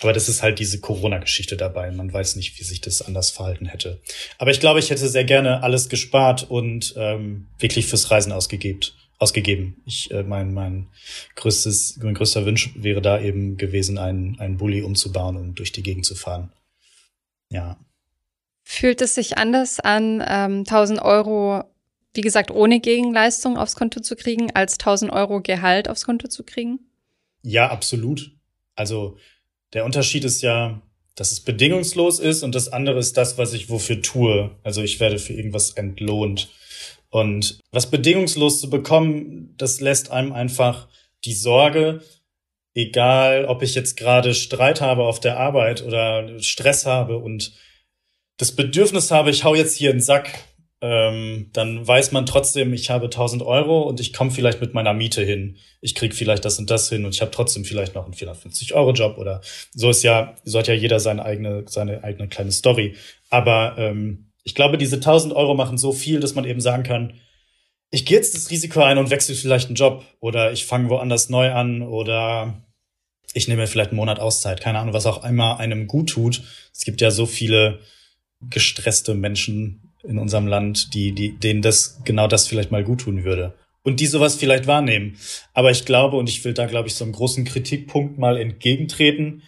Aber 0.00 0.12
das 0.12 0.28
ist 0.28 0.42
halt 0.42 0.58
diese 0.58 0.80
Corona-Geschichte 0.80 1.56
dabei. 1.56 1.90
Man 1.90 2.12
weiß 2.12 2.36
nicht, 2.36 2.58
wie 2.58 2.64
sich 2.64 2.80
das 2.80 3.02
anders 3.02 3.30
verhalten 3.30 3.66
hätte. 3.66 4.00
Aber 4.38 4.52
ich 4.52 4.60
glaube, 4.60 4.78
ich 4.78 4.90
hätte 4.90 5.08
sehr 5.08 5.24
gerne 5.24 5.62
alles 5.62 5.88
gespart 5.88 6.48
und 6.48 6.94
ähm, 6.96 7.48
wirklich 7.58 7.86
fürs 7.86 8.10
Reisen 8.10 8.32
ausgegeben 8.32 8.80
ausgegeben. 9.18 9.82
Ich, 9.86 10.10
äh, 10.10 10.22
mein, 10.22 10.52
mein 10.52 10.88
größtes, 11.36 11.98
mein 12.02 12.14
größter 12.14 12.44
Wunsch 12.44 12.70
wäre 12.76 13.00
da 13.00 13.18
eben 13.18 13.56
gewesen, 13.56 13.96
einen, 13.98 14.38
einen 14.38 14.58
Bulli 14.58 14.82
umzubauen 14.82 15.36
und 15.36 15.58
durch 15.58 15.72
die 15.72 15.82
Gegend 15.82 16.04
zu 16.04 16.14
fahren. 16.14 16.52
Ja. 17.48 17.78
Fühlt 18.62 19.00
es 19.00 19.14
sich 19.14 19.38
anders 19.38 19.80
an, 19.80 20.22
ähm, 20.26 20.64
1000 20.66 21.00
Euro, 21.00 21.64
wie 22.16 22.22
gesagt, 22.22 22.50
ohne 22.50 22.80
Gegenleistung 22.80 23.56
aufs 23.56 23.76
Konto 23.76 24.00
zu 24.00 24.16
kriegen, 24.16 24.50
als 24.54 24.74
1000 24.74 25.12
Euro 25.12 25.40
Gehalt 25.40 25.88
aufs 25.88 26.04
Konto 26.04 26.28
zu 26.28 26.42
kriegen? 26.42 26.80
Ja, 27.42 27.70
absolut. 27.70 28.32
Also 28.74 29.16
der 29.72 29.84
Unterschied 29.84 30.24
ist 30.24 30.42
ja, 30.42 30.82
dass 31.14 31.32
es 31.32 31.40
bedingungslos 31.40 32.18
ist 32.18 32.42
und 32.42 32.54
das 32.54 32.68
andere 32.68 32.98
ist 32.98 33.16
das, 33.16 33.38
was 33.38 33.52
ich 33.52 33.70
wofür 33.70 34.02
tue. 34.02 34.50
Also 34.62 34.82
ich 34.82 35.00
werde 35.00 35.18
für 35.18 35.32
irgendwas 35.32 35.70
entlohnt. 35.72 36.48
Und 37.10 37.60
was 37.70 37.90
bedingungslos 37.90 38.60
zu 38.60 38.68
bekommen, 38.68 39.54
das 39.56 39.80
lässt 39.80 40.10
einem 40.10 40.32
einfach 40.32 40.88
die 41.24 41.34
Sorge, 41.34 42.02
egal 42.74 43.46
ob 43.46 43.62
ich 43.62 43.74
jetzt 43.74 43.96
gerade 43.96 44.34
Streit 44.34 44.80
habe 44.80 45.04
auf 45.04 45.20
der 45.20 45.38
Arbeit 45.38 45.82
oder 45.82 46.38
Stress 46.42 46.84
habe 46.84 47.16
und 47.18 47.52
das 48.36 48.52
Bedürfnis 48.52 49.10
habe, 49.10 49.30
ich 49.30 49.44
hau 49.44 49.54
jetzt 49.54 49.76
hier 49.76 49.90
einen 49.90 50.00
Sack, 50.00 50.30
ähm, 50.82 51.48
dann 51.52 51.86
weiß 51.86 52.12
man 52.12 52.26
trotzdem, 52.26 52.74
ich 52.74 52.90
habe 52.90 53.06
1000 53.06 53.42
Euro 53.42 53.82
und 53.82 53.98
ich 53.98 54.12
komme 54.12 54.30
vielleicht 54.30 54.60
mit 54.60 54.74
meiner 54.74 54.92
Miete 54.92 55.22
hin. 55.24 55.56
Ich 55.80 55.94
krieg 55.94 56.14
vielleicht 56.14 56.44
das 56.44 56.58
und 56.58 56.70
das 56.70 56.88
hin 56.90 57.04
und 57.06 57.14
ich 57.14 57.22
habe 57.22 57.30
trotzdem 57.30 57.64
vielleicht 57.64 57.94
noch 57.94 58.04
einen 58.04 58.12
450 58.12 58.74
Euro 58.74 58.92
Job 58.92 59.16
oder 59.16 59.40
so 59.72 59.88
ist 59.88 60.02
ja, 60.02 60.34
so 60.44 60.58
hat 60.58 60.68
ja 60.68 60.74
jeder 60.74 61.00
seine 61.00 61.24
eigene, 61.24 61.64
seine 61.66 62.04
eigene 62.04 62.28
kleine 62.28 62.52
Story. 62.52 62.94
Aber 63.30 63.76
ähm, 63.78 64.32
ich 64.44 64.54
glaube, 64.54 64.76
diese 64.76 64.96
1000 64.96 65.34
Euro 65.34 65.54
machen 65.54 65.78
so 65.78 65.92
viel, 65.92 66.20
dass 66.20 66.34
man 66.34 66.44
eben 66.44 66.60
sagen 66.60 66.82
kann, 66.82 67.14
ich 67.90 68.04
gehe 68.04 68.18
jetzt 68.18 68.34
das 68.34 68.50
Risiko 68.50 68.82
ein 68.82 68.98
und 68.98 69.10
wechsle 69.10 69.34
vielleicht 69.34 69.68
einen 69.68 69.76
Job 69.76 70.04
oder 70.20 70.52
ich 70.52 70.66
fange 70.66 70.90
woanders 70.90 71.30
neu 71.30 71.52
an 71.52 71.82
oder 71.82 72.66
ich 73.32 73.48
nehme 73.48 73.66
vielleicht 73.66 73.90
einen 73.90 73.96
Monat 73.96 74.20
Auszeit. 74.20 74.60
Keine 74.60 74.78
Ahnung, 74.78 74.92
was 74.92 75.06
auch 75.06 75.24
immer 75.24 75.58
einem 75.58 75.86
gut 75.86 76.10
tut. 76.10 76.42
Es 76.72 76.84
gibt 76.84 77.00
ja 77.00 77.10
so 77.10 77.26
viele 77.26 77.80
gestresste 78.40 79.14
Menschen 79.14 79.85
in 80.06 80.18
unserem 80.18 80.46
Land, 80.46 80.94
die, 80.94 81.12
die, 81.12 81.32
denen 81.36 81.62
das, 81.62 82.00
genau 82.04 82.28
das 82.28 82.46
vielleicht 82.46 82.70
mal 82.70 82.84
gut 82.84 83.00
tun 83.02 83.24
würde. 83.24 83.54
Und 83.82 84.00
die 84.00 84.06
sowas 84.06 84.34
vielleicht 84.34 84.66
wahrnehmen. 84.66 85.16
Aber 85.54 85.70
ich 85.70 85.84
glaube, 85.84 86.16
und 86.16 86.28
ich 86.28 86.44
will 86.44 86.54
da, 86.54 86.66
glaube 86.66 86.88
ich, 86.88 86.94
so 86.94 87.04
einen 87.04 87.12
großen 87.12 87.44
Kritikpunkt 87.44 88.18
mal 88.18 88.36
entgegentreten, 88.36 89.42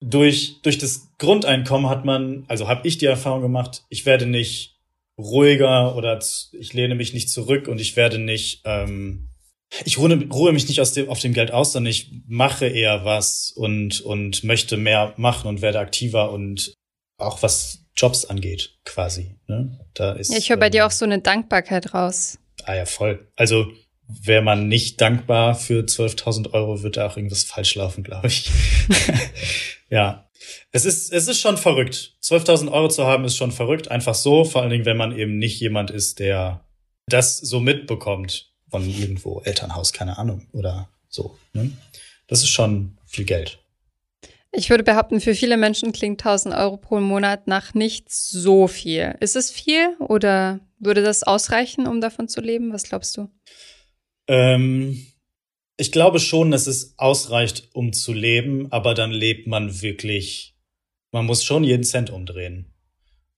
durch, 0.00 0.62
durch 0.62 0.78
das 0.78 1.10
Grundeinkommen 1.18 1.90
hat 1.90 2.04
man, 2.04 2.44
also 2.48 2.68
habe 2.68 2.88
ich 2.88 2.98
die 2.98 3.06
Erfahrung 3.06 3.42
gemacht, 3.42 3.84
ich 3.90 4.06
werde 4.06 4.26
nicht 4.26 4.78
ruhiger 5.18 5.94
oder 5.96 6.18
ich 6.52 6.72
lehne 6.72 6.94
mich 6.94 7.12
nicht 7.12 7.28
zurück 7.28 7.68
und 7.68 7.80
ich 7.80 7.96
werde 7.96 8.18
nicht, 8.18 8.62
ähm, 8.64 9.28
ich 9.84 9.98
ruhe, 9.98 10.28
ruhe 10.32 10.52
mich 10.52 10.66
nicht 10.68 10.80
aus 10.80 10.94
dem, 10.94 11.08
auf 11.08 11.20
dem 11.20 11.34
Geld 11.34 11.52
aus, 11.52 11.72
sondern 11.72 11.90
ich 11.90 12.10
mache 12.26 12.66
eher 12.66 13.04
was 13.04 13.52
und, 13.54 14.00
und 14.00 14.42
möchte 14.42 14.76
mehr 14.76 15.12
machen 15.16 15.48
und 15.48 15.60
werde 15.60 15.78
aktiver 15.78 16.32
und 16.32 16.74
auch 17.18 17.42
was 17.42 17.79
Jobs 17.96 18.24
angeht, 18.24 18.78
quasi. 18.84 19.36
Ne? 19.46 19.78
Da 19.94 20.12
ist, 20.12 20.32
ja, 20.32 20.38
ich 20.38 20.50
höre 20.50 20.56
bei 20.56 20.66
ähm, 20.66 20.72
dir 20.72 20.86
auch 20.86 20.90
so 20.90 21.04
eine 21.04 21.20
Dankbarkeit 21.20 21.94
raus. 21.94 22.38
Ah 22.64 22.74
ja, 22.74 22.84
voll. 22.84 23.28
Also 23.36 23.66
wäre 24.06 24.42
man 24.42 24.68
nicht 24.68 25.00
dankbar 25.00 25.54
für 25.54 25.84
12.000 25.84 26.52
Euro, 26.52 26.82
wird 26.82 26.96
da 26.96 27.06
auch 27.06 27.16
irgendwas 27.16 27.44
falsch 27.44 27.74
laufen, 27.74 28.02
glaube 28.02 28.28
ich. 28.28 28.50
ja. 29.88 30.26
Es 30.72 30.84
ist, 30.84 31.12
es 31.12 31.28
ist 31.28 31.40
schon 31.40 31.56
verrückt. 31.56 32.16
12.000 32.22 32.72
Euro 32.72 32.88
zu 32.88 33.06
haben 33.06 33.24
ist 33.24 33.36
schon 33.36 33.52
verrückt. 33.52 33.90
Einfach 33.90 34.14
so, 34.14 34.44
vor 34.44 34.62
allen 34.62 34.70
Dingen, 34.70 34.84
wenn 34.84 34.96
man 34.96 35.16
eben 35.16 35.38
nicht 35.38 35.60
jemand 35.60 35.90
ist, 35.90 36.18
der 36.18 36.64
das 37.06 37.38
so 37.38 37.60
mitbekommt 37.60 38.52
von 38.68 38.88
irgendwo, 38.88 39.40
Elternhaus, 39.40 39.92
keine 39.92 40.18
Ahnung, 40.18 40.46
oder 40.52 40.88
so. 41.08 41.36
Ne? 41.52 41.72
Das 42.26 42.42
ist 42.42 42.50
schon 42.50 42.96
viel 43.04 43.24
Geld. 43.24 43.58
Ich 44.52 44.68
würde 44.68 44.82
behaupten, 44.82 45.20
für 45.20 45.34
viele 45.34 45.56
Menschen 45.56 45.92
klingt 45.92 46.20
1000 46.20 46.54
Euro 46.54 46.76
pro 46.76 46.98
Monat 47.00 47.46
nach 47.46 47.74
nicht 47.74 48.10
so 48.10 48.66
viel. 48.66 49.14
Ist 49.20 49.36
es 49.36 49.50
viel 49.50 49.96
oder 50.00 50.60
Würde 50.78 51.02
das 51.02 51.22
ausreichen, 51.22 51.86
um 51.86 52.00
davon 52.00 52.26
zu 52.26 52.40
leben? 52.40 52.72
Was 52.72 52.84
glaubst 52.84 53.16
du? 53.16 53.28
Ähm, 54.26 55.06
ich 55.76 55.92
glaube 55.92 56.20
schon, 56.20 56.50
dass 56.50 56.66
es 56.66 56.94
ausreicht, 56.98 57.68
um 57.74 57.92
zu 57.92 58.12
leben, 58.12 58.72
aber 58.72 58.94
dann 58.94 59.10
lebt 59.10 59.46
man 59.46 59.82
wirklich, 59.82 60.56
man 61.12 61.26
muss 61.26 61.44
schon 61.44 61.64
jeden 61.64 61.84
Cent 61.84 62.10
umdrehen. 62.10 62.72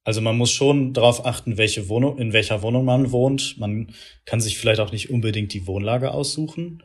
Also 0.05 0.21
man 0.21 0.37
muss 0.37 0.51
schon 0.51 0.93
darauf 0.93 1.27
achten, 1.27 1.59
welche 1.59 1.89
Wohnung, 1.89 2.19
in 2.19 2.33
welcher 2.33 2.63
Wohnung 2.63 2.85
man 2.85 3.13
wohnt. 3.13 3.59
Man 3.59 3.95
kann 4.25 4.41
sich 4.41 4.59
vielleicht 4.59 4.81
auch 4.81 4.93
nicht 4.93 5.11
unbedingt 5.11 5.53
die 5.53 5.67
Wohnlage 5.67 6.11
aussuchen. 6.11 6.83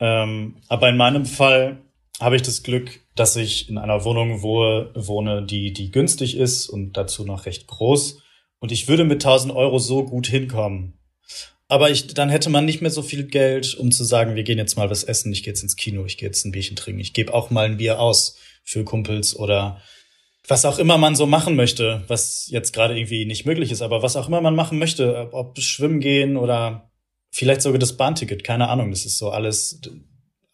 Ähm, 0.00 0.56
aber 0.68 0.88
in 0.88 0.96
meinem 0.96 1.24
Fall 1.24 1.83
habe 2.20 2.36
ich 2.36 2.42
das 2.42 2.62
Glück, 2.62 3.00
dass 3.14 3.36
ich 3.36 3.68
in 3.68 3.78
einer 3.78 4.04
Wohnung 4.04 4.42
wohne, 4.42 4.90
wohne, 4.94 5.44
die, 5.44 5.72
die 5.72 5.90
günstig 5.90 6.36
ist 6.36 6.68
und 6.68 6.96
dazu 6.96 7.24
noch 7.24 7.46
recht 7.46 7.66
groß. 7.66 8.22
Und 8.60 8.72
ich 8.72 8.88
würde 8.88 9.04
mit 9.04 9.24
1000 9.24 9.54
Euro 9.54 9.78
so 9.78 10.04
gut 10.04 10.26
hinkommen. 10.26 10.98
Aber 11.68 11.90
ich, 11.90 12.08
dann 12.08 12.28
hätte 12.28 12.50
man 12.50 12.64
nicht 12.64 12.82
mehr 12.82 12.90
so 12.90 13.02
viel 13.02 13.24
Geld, 13.24 13.74
um 13.74 13.90
zu 13.90 14.04
sagen, 14.04 14.36
wir 14.36 14.44
gehen 14.44 14.58
jetzt 14.58 14.76
mal 14.76 14.90
was 14.90 15.02
essen, 15.02 15.32
ich 15.32 15.42
gehe 15.42 15.52
jetzt 15.52 15.62
ins 15.62 15.76
Kino, 15.76 16.04
ich 16.04 16.18
gehe 16.18 16.28
jetzt 16.28 16.44
ein 16.44 16.52
Bierchen 16.52 16.76
trinken, 16.76 17.00
ich 17.00 17.14
gebe 17.14 17.32
auch 17.32 17.50
mal 17.50 17.64
ein 17.64 17.78
Bier 17.78 18.00
aus 18.00 18.36
für 18.64 18.84
Kumpels 18.84 19.34
oder 19.34 19.80
was 20.46 20.66
auch 20.66 20.78
immer 20.78 20.98
man 20.98 21.16
so 21.16 21.26
machen 21.26 21.56
möchte, 21.56 22.04
was 22.06 22.48
jetzt 22.50 22.74
gerade 22.74 22.96
irgendwie 22.98 23.24
nicht 23.24 23.46
möglich 23.46 23.72
ist, 23.72 23.80
aber 23.80 24.02
was 24.02 24.16
auch 24.16 24.28
immer 24.28 24.42
man 24.42 24.54
machen 24.54 24.78
möchte, 24.78 25.30
ob 25.32 25.58
schwimmen 25.58 26.00
gehen 26.00 26.36
oder 26.36 26.90
vielleicht 27.30 27.62
sogar 27.62 27.78
das 27.78 27.96
Bahnticket, 27.96 28.44
keine 28.44 28.68
Ahnung, 28.68 28.90
das 28.90 29.06
ist 29.06 29.16
so 29.16 29.30
alles, 29.30 29.80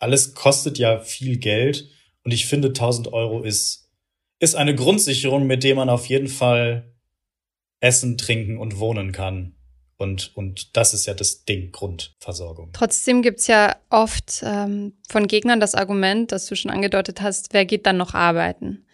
alles 0.00 0.34
kostet 0.34 0.78
ja 0.78 0.98
viel 0.98 1.38
Geld 1.38 1.88
und 2.24 2.32
ich 2.32 2.46
finde 2.46 2.68
1000 2.68 3.12
Euro 3.12 3.42
ist, 3.42 3.90
ist 4.38 4.54
eine 4.54 4.74
Grundsicherung, 4.74 5.46
mit 5.46 5.62
der 5.62 5.74
man 5.74 5.88
auf 5.88 6.06
jeden 6.06 6.28
Fall 6.28 6.92
essen, 7.80 8.18
trinken 8.18 8.58
und 8.58 8.78
wohnen 8.78 9.12
kann. 9.12 9.54
Und, 9.96 10.34
und 10.34 10.76
das 10.78 10.94
ist 10.94 11.04
ja 11.06 11.12
das 11.12 11.44
Ding, 11.44 11.72
Grundversorgung. 11.72 12.70
Trotzdem 12.72 13.20
gibt's 13.20 13.46
ja 13.46 13.76
oft 13.90 14.42
ähm, 14.42 14.94
von 15.06 15.26
Gegnern 15.26 15.60
das 15.60 15.74
Argument, 15.74 16.32
das 16.32 16.46
du 16.46 16.56
schon 16.56 16.70
angedeutet 16.70 17.20
hast, 17.20 17.52
wer 17.52 17.66
geht 17.66 17.84
dann 17.84 17.98
noch 17.98 18.14
arbeiten? 18.14 18.86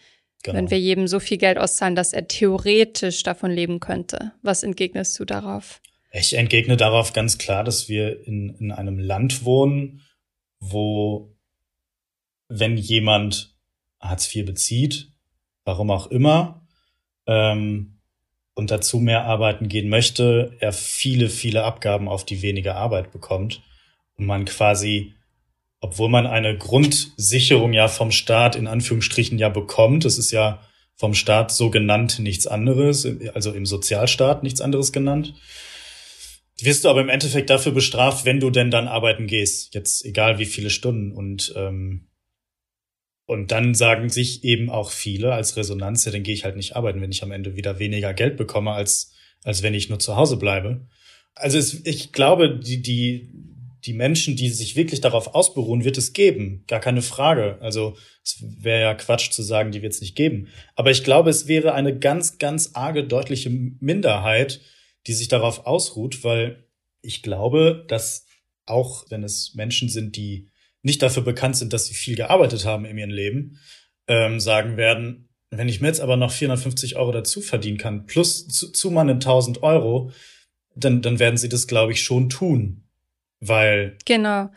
Genau. 0.43 0.59
Wenn 0.59 0.71
wir 0.71 0.81
jedem 0.81 1.07
so 1.07 1.21
viel 1.21 1.39
Geld 1.39 1.59
auszahlen, 1.59 1.95
dass 1.95 2.13
er 2.13 2.27
theoretisch 2.27 3.23
davon 3.23 3.53
leben 3.53 3.79
könnte. 3.79 4.33
Was 4.43 4.65
entgegnest 4.65 5.19
du 5.21 5.25
darauf? 5.25 5.81
Ich 6.11 6.35
entgegne 6.35 6.77
darauf 6.77 7.13
ganz 7.13 7.39
klar, 7.39 7.63
dass 7.63 7.89
wir 7.89 8.27
in, 8.27 8.57
in 8.59 8.73
einem 8.73 8.99
Land 8.99 9.45
wohnen, 9.45 10.03
wo, 10.61 11.37
wenn 12.49 12.77
jemand 12.77 13.55
Hartz 14.01 14.35
IV 14.35 14.47
bezieht, 14.47 15.13
warum 15.65 15.91
auch 15.91 16.09
immer, 16.09 16.67
ähm, 17.27 17.97
und 18.55 18.71
dazu 18.71 18.99
mehr 18.99 19.25
arbeiten 19.25 19.69
gehen 19.69 19.89
möchte, 19.89 20.57
er 20.61 20.73
viele, 20.73 21.29
viele 21.29 21.65
Abgaben 21.65 22.09
auf 22.09 22.25
die 22.25 22.41
weniger 22.41 22.77
Arbeit 22.77 23.13
bekommt 23.13 23.63
und 24.17 24.25
man 24.25 24.47
quasi, 24.47 25.13
obwohl 25.81 26.09
man 26.09 26.27
eine 26.27 26.57
Grundsicherung 26.57 27.75
ja 27.75 27.87
vom 27.89 28.11
Staat 28.11 28.57
in 28.57 28.67
Anführungsstrichen 28.67 29.39
ja 29.39 29.51
bekommt, 29.51 30.07
das 30.07 30.17
ist 30.17 30.31
ja 30.31 30.63
vom 30.95 31.13
Staat 31.13 31.53
so 31.53 31.69
genannt 31.69 32.19
nichts 32.19 32.47
anderes, 32.47 33.07
also 33.35 33.53
im 33.53 33.67
Sozialstaat 33.67 34.43
nichts 34.43 34.63
anderes 34.63 34.91
genannt, 34.91 35.35
wirst 36.61 36.85
du 36.85 36.89
aber 36.89 37.01
im 37.01 37.09
Endeffekt 37.09 37.51
dafür 37.51 37.73
bestraft, 37.73 38.25
wenn 38.25 38.41
du 38.41 38.51
denn 38.51 38.71
dann 38.71 38.89
arbeiten 38.89 39.27
gehst, 39.27 39.75
jetzt 39.75 40.05
egal 40.05 40.39
wie 40.39 40.47
viele 40.47 40.71
Stunden 40.71 41.13
und 41.13 41.53
ähm, 41.57 42.09
und 43.27 43.51
dann 43.51 43.75
sagen 43.75 44.09
sich 44.09 44.45
eben 44.45 44.71
auch 44.71 44.91
viele 44.93 45.35
als 45.35 45.57
Resonanz, 45.57 46.05
ja, 46.05 46.13
dann 46.13 46.23
gehe 46.23 46.33
ich 46.33 46.45
halt 46.45 46.57
nicht 46.57 46.77
arbeiten, 46.77 47.01
wenn 47.01 47.11
ich 47.11 47.25
am 47.25 47.33
Ende 47.33 47.57
wieder 47.57 47.81
weniger 47.81 48.15
Geld 48.15 48.37
bekomme, 48.37 48.71
als, 48.71 49.13
als 49.43 49.65
wenn 49.65 49.75
ich 49.75 49.89
nur 49.89 49.99
zu 49.99 50.17
Hause 50.17 50.37
bleibe. 50.37 50.87
Also 51.35 51.59
es, 51.59 51.85
ich 51.85 52.13
glaube, 52.13 52.57
die, 52.57 52.81
die, 52.81 53.33
die 53.85 53.93
Menschen, 53.95 54.37
die 54.37 54.49
sich 54.49 54.77
wirklich 54.77 55.01
darauf 55.01 55.35
ausberuhen, 55.35 55.85
wird 55.85 55.99
es 55.99 56.13
geben. 56.13 56.63
Gar 56.69 56.79
keine 56.79 57.03
Frage. 57.03 57.59
Also 57.61 57.97
es 58.25 58.45
wäre 58.63 58.81
ja 58.81 58.95
Quatsch 58.95 59.31
zu 59.31 59.43
sagen, 59.43 59.73
die 59.73 59.83
wird 59.83 59.93
es 59.93 60.01
nicht 60.01 60.15
geben. 60.15 60.47
Aber 60.77 60.93
ich 60.93 61.03
glaube, 61.03 61.31
es 61.31 61.49
wäre 61.49 61.75
eine 61.75 61.99
ganz, 61.99 62.39
ganz 62.39 62.71
arge, 62.75 63.03
deutliche 63.03 63.51
Minderheit, 63.51 64.61
die 65.07 65.15
sich 65.15 65.29
darauf 65.29 65.67
ausruht, 65.67 66.25
weil 66.25 66.65
ich 67.01 67.23
glaube, 67.23 67.85
dass 67.89 68.27
auch 68.67 69.05
wenn 69.11 69.23
es 69.23 69.55
Menschen 69.55 69.89
sind, 69.89 70.17
die 70.17 70.51
nicht 70.83 71.03
dafür 71.03 71.23
bekannt 71.23 71.57
sind, 71.57 71.73
dass 71.73 71.87
sie 71.87 71.95
viel 71.95 72.17
gearbeitet 72.17 72.65
haben 72.65 72.85
in 72.85 72.99
ihrem 72.99 73.11
Leben, 73.11 73.59
ähm, 74.09 74.41
sagen 74.41 74.77
werden, 74.77 75.29
wenn 75.51 75.69
ich 75.69 75.81
mir 75.81 75.89
jetzt 75.89 76.01
aber 76.01 76.17
noch 76.17 76.33
450 76.33 76.97
Euro 76.97 77.13
dazu 77.13 77.41
verdienen 77.41 77.79
kann, 77.79 78.07
plus 78.07 78.49
zu, 78.49 78.73
zu 78.73 78.91
meinen 78.91 79.17
1000 79.17 79.63
Euro, 79.63 80.11
dann, 80.75 81.03
dann 81.03 81.19
werden 81.19 81.37
sie 81.37 81.49
das, 81.49 81.67
glaube 81.67 81.93
ich, 81.93 82.03
schon 82.03 82.29
tun. 82.29 82.85
Weil. 83.41 83.97
Genau. 84.05 84.51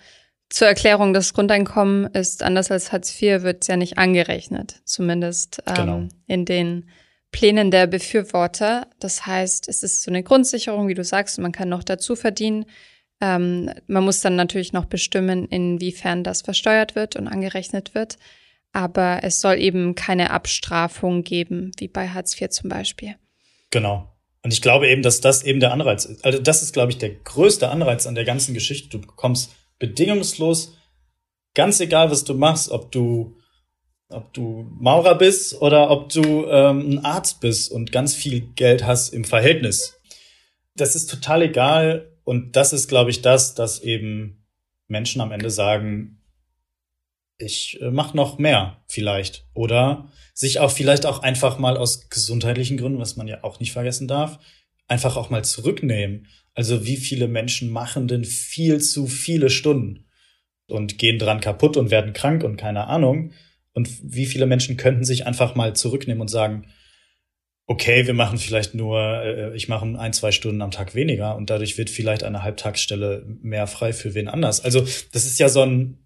Zur 0.49 0.67
Erklärung, 0.67 1.13
das 1.13 1.33
Grundeinkommen 1.33 2.07
ist 2.07 2.41
anders 2.41 2.71
als 2.71 2.91
Hartz 2.91 3.21
IV, 3.21 3.43
wird 3.43 3.67
ja 3.67 3.77
nicht 3.77 3.97
angerechnet. 3.97 4.81
Zumindest 4.83 5.61
ähm, 5.67 5.75
genau. 5.75 6.07
in 6.25 6.45
den 6.45 6.89
Plänen 7.31 7.71
der 7.71 7.87
Befürworter. 7.87 8.87
Das 8.99 9.25
heißt, 9.25 9.67
es 9.67 9.83
ist 9.83 10.03
so 10.03 10.11
eine 10.11 10.23
Grundsicherung, 10.23 10.87
wie 10.87 10.93
du 10.93 11.03
sagst, 11.03 11.39
man 11.39 11.51
kann 11.51 11.69
noch 11.69 11.83
dazu 11.83 12.15
verdienen. 12.15 12.65
Ähm, 13.21 13.71
man 13.87 14.03
muss 14.03 14.21
dann 14.21 14.35
natürlich 14.35 14.73
noch 14.73 14.85
bestimmen, 14.85 15.45
inwiefern 15.47 16.23
das 16.23 16.41
versteuert 16.41 16.95
wird 16.95 17.15
und 17.15 17.27
angerechnet 17.27 17.93
wird. 17.93 18.17
Aber 18.71 19.19
es 19.23 19.41
soll 19.41 19.57
eben 19.57 19.95
keine 19.95 20.31
Abstrafung 20.31 21.23
geben, 21.23 21.71
wie 21.77 21.87
bei 21.87 22.09
Hartz 22.09 22.39
IV 22.39 22.49
zum 22.49 22.69
Beispiel. 22.69 23.15
Genau. 23.71 24.15
Und 24.41 24.53
ich 24.53 24.61
glaube 24.61 24.87
eben, 24.87 25.01
dass 25.01 25.21
das 25.21 25.43
eben 25.43 25.59
der 25.59 25.73
Anreiz 25.73 26.05
ist. 26.05 26.23
Also 26.23 26.39
das 26.39 26.63
ist, 26.63 26.73
glaube 26.73 26.91
ich, 26.91 26.97
der 26.97 27.09
größte 27.09 27.69
Anreiz 27.69 28.07
an 28.07 28.15
der 28.15 28.23
ganzen 28.23 28.53
Geschichte. 28.53 28.89
Du 28.89 29.01
bekommst 29.01 29.51
bedingungslos, 29.79 30.77
ganz 31.55 31.79
egal, 31.79 32.09
was 32.11 32.23
du 32.23 32.33
machst, 32.35 32.69
ob 32.69 32.91
du, 32.91 33.37
ob 34.09 34.33
du 34.33 34.67
Maurer 34.79 35.15
bist 35.15 35.61
oder 35.61 35.89
ob 35.91 36.09
du 36.09 36.45
ähm, 36.47 36.89
ein 36.89 37.05
Arzt 37.05 37.39
bist 37.41 37.71
und 37.71 37.91
ganz 37.91 38.15
viel 38.15 38.41
Geld 38.55 38.85
hast 38.85 39.09
im 39.09 39.23
Verhältnis. 39.23 39.99
Das 40.75 40.95
ist 40.95 41.09
total 41.09 41.43
egal, 41.43 42.09
und 42.29 42.55
das 42.55 42.73
ist, 42.73 42.87
glaube 42.87 43.09
ich, 43.09 43.23
das, 43.23 43.55
dass 43.55 43.79
eben 43.79 44.45
Menschen 44.87 45.19
am 45.19 45.31
Ende 45.31 45.49
sagen, 45.49 46.21
ich 47.39 47.81
äh, 47.81 47.89
mache 47.89 48.15
noch 48.15 48.37
mehr 48.37 48.83
vielleicht. 48.87 49.47
Oder 49.55 50.11
sich 50.35 50.59
auch 50.59 50.69
vielleicht 50.69 51.07
auch 51.07 51.23
einfach 51.23 51.57
mal 51.57 51.75
aus 51.75 52.07
gesundheitlichen 52.11 52.77
Gründen, 52.77 52.99
was 52.99 53.15
man 53.15 53.27
ja 53.27 53.43
auch 53.43 53.59
nicht 53.59 53.71
vergessen 53.71 54.07
darf, 54.07 54.37
einfach 54.87 55.17
auch 55.17 55.31
mal 55.31 55.43
zurücknehmen. 55.43 56.27
Also 56.53 56.85
wie 56.85 56.97
viele 56.97 57.27
Menschen 57.27 57.71
machen 57.71 58.07
denn 58.07 58.25
viel 58.25 58.79
zu 58.79 59.07
viele 59.07 59.49
Stunden 59.49 60.05
und 60.67 60.99
gehen 60.99 61.17
dran 61.17 61.41
kaputt 61.41 61.77
und 61.77 61.89
werden 61.89 62.13
krank 62.13 62.43
und 62.43 62.57
keine 62.57 62.85
Ahnung. 62.85 63.31
Und 63.79 63.89
wie 64.03 64.25
viele 64.25 64.45
Menschen 64.45 64.75
könnten 64.75 65.05
sich 65.05 65.25
einfach 65.25 65.55
mal 65.55 65.73
zurücknehmen 65.73 66.19
und 66.19 66.27
sagen, 66.27 66.67
okay, 67.65 68.05
wir 68.05 68.13
machen 68.13 68.37
vielleicht 68.37 68.75
nur, 68.75 68.99
äh, 68.99 69.55
ich 69.55 69.69
mache 69.69 69.85
ein, 69.97 70.11
zwei 70.11 70.33
Stunden 70.33 70.61
am 70.61 70.71
Tag 70.71 70.95
weniger 70.95 71.37
und 71.37 71.49
dadurch 71.49 71.77
wird 71.77 71.89
vielleicht 71.89 72.23
eine 72.23 72.43
Halbtagsstelle 72.43 73.25
mehr 73.41 73.67
frei 73.67 73.93
für 73.93 74.15
wen 74.15 74.27
anders. 74.27 74.59
Also 74.59 74.81
das 75.13 75.25
ist 75.25 75.39
ja 75.39 75.47
so 75.47 75.61
ein, 75.61 75.97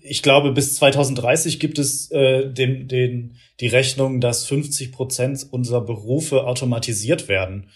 ich 0.00 0.20
glaube, 0.20 0.50
bis 0.50 0.74
2030 0.74 1.60
gibt 1.60 1.78
es 1.78 2.10
äh, 2.10 2.52
den, 2.52 2.88
den, 2.88 3.36
die 3.60 3.68
Rechnung, 3.68 4.20
dass 4.20 4.46
50 4.46 4.90
Prozent 4.90 5.46
unserer 5.48 5.82
Berufe 5.82 6.42
automatisiert 6.42 7.28
werden. 7.28 7.70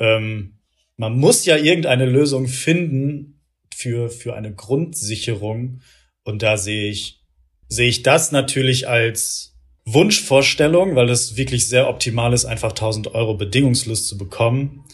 Ähm, 0.00 0.58
man 0.96 1.16
muss 1.16 1.44
ja 1.44 1.56
irgendeine 1.56 2.06
Lösung 2.06 2.48
finden 2.48 3.38
für, 3.72 4.10
für 4.10 4.34
eine 4.34 4.52
Grundsicherung. 4.52 5.82
Und 6.24 6.42
da 6.42 6.56
sehe 6.56 6.90
ich, 6.90 7.23
sehe 7.68 7.88
ich 7.88 8.02
das 8.02 8.32
natürlich 8.32 8.88
als 8.88 9.54
Wunschvorstellung, 9.84 10.96
weil 10.96 11.10
es 11.10 11.36
wirklich 11.36 11.68
sehr 11.68 11.88
optimal 11.88 12.32
ist, 12.32 12.44
einfach 12.44 12.70
1000 12.70 13.14
Euro 13.14 13.34
bedingungslos 13.34 14.06
zu 14.06 14.16
bekommen. 14.16 14.84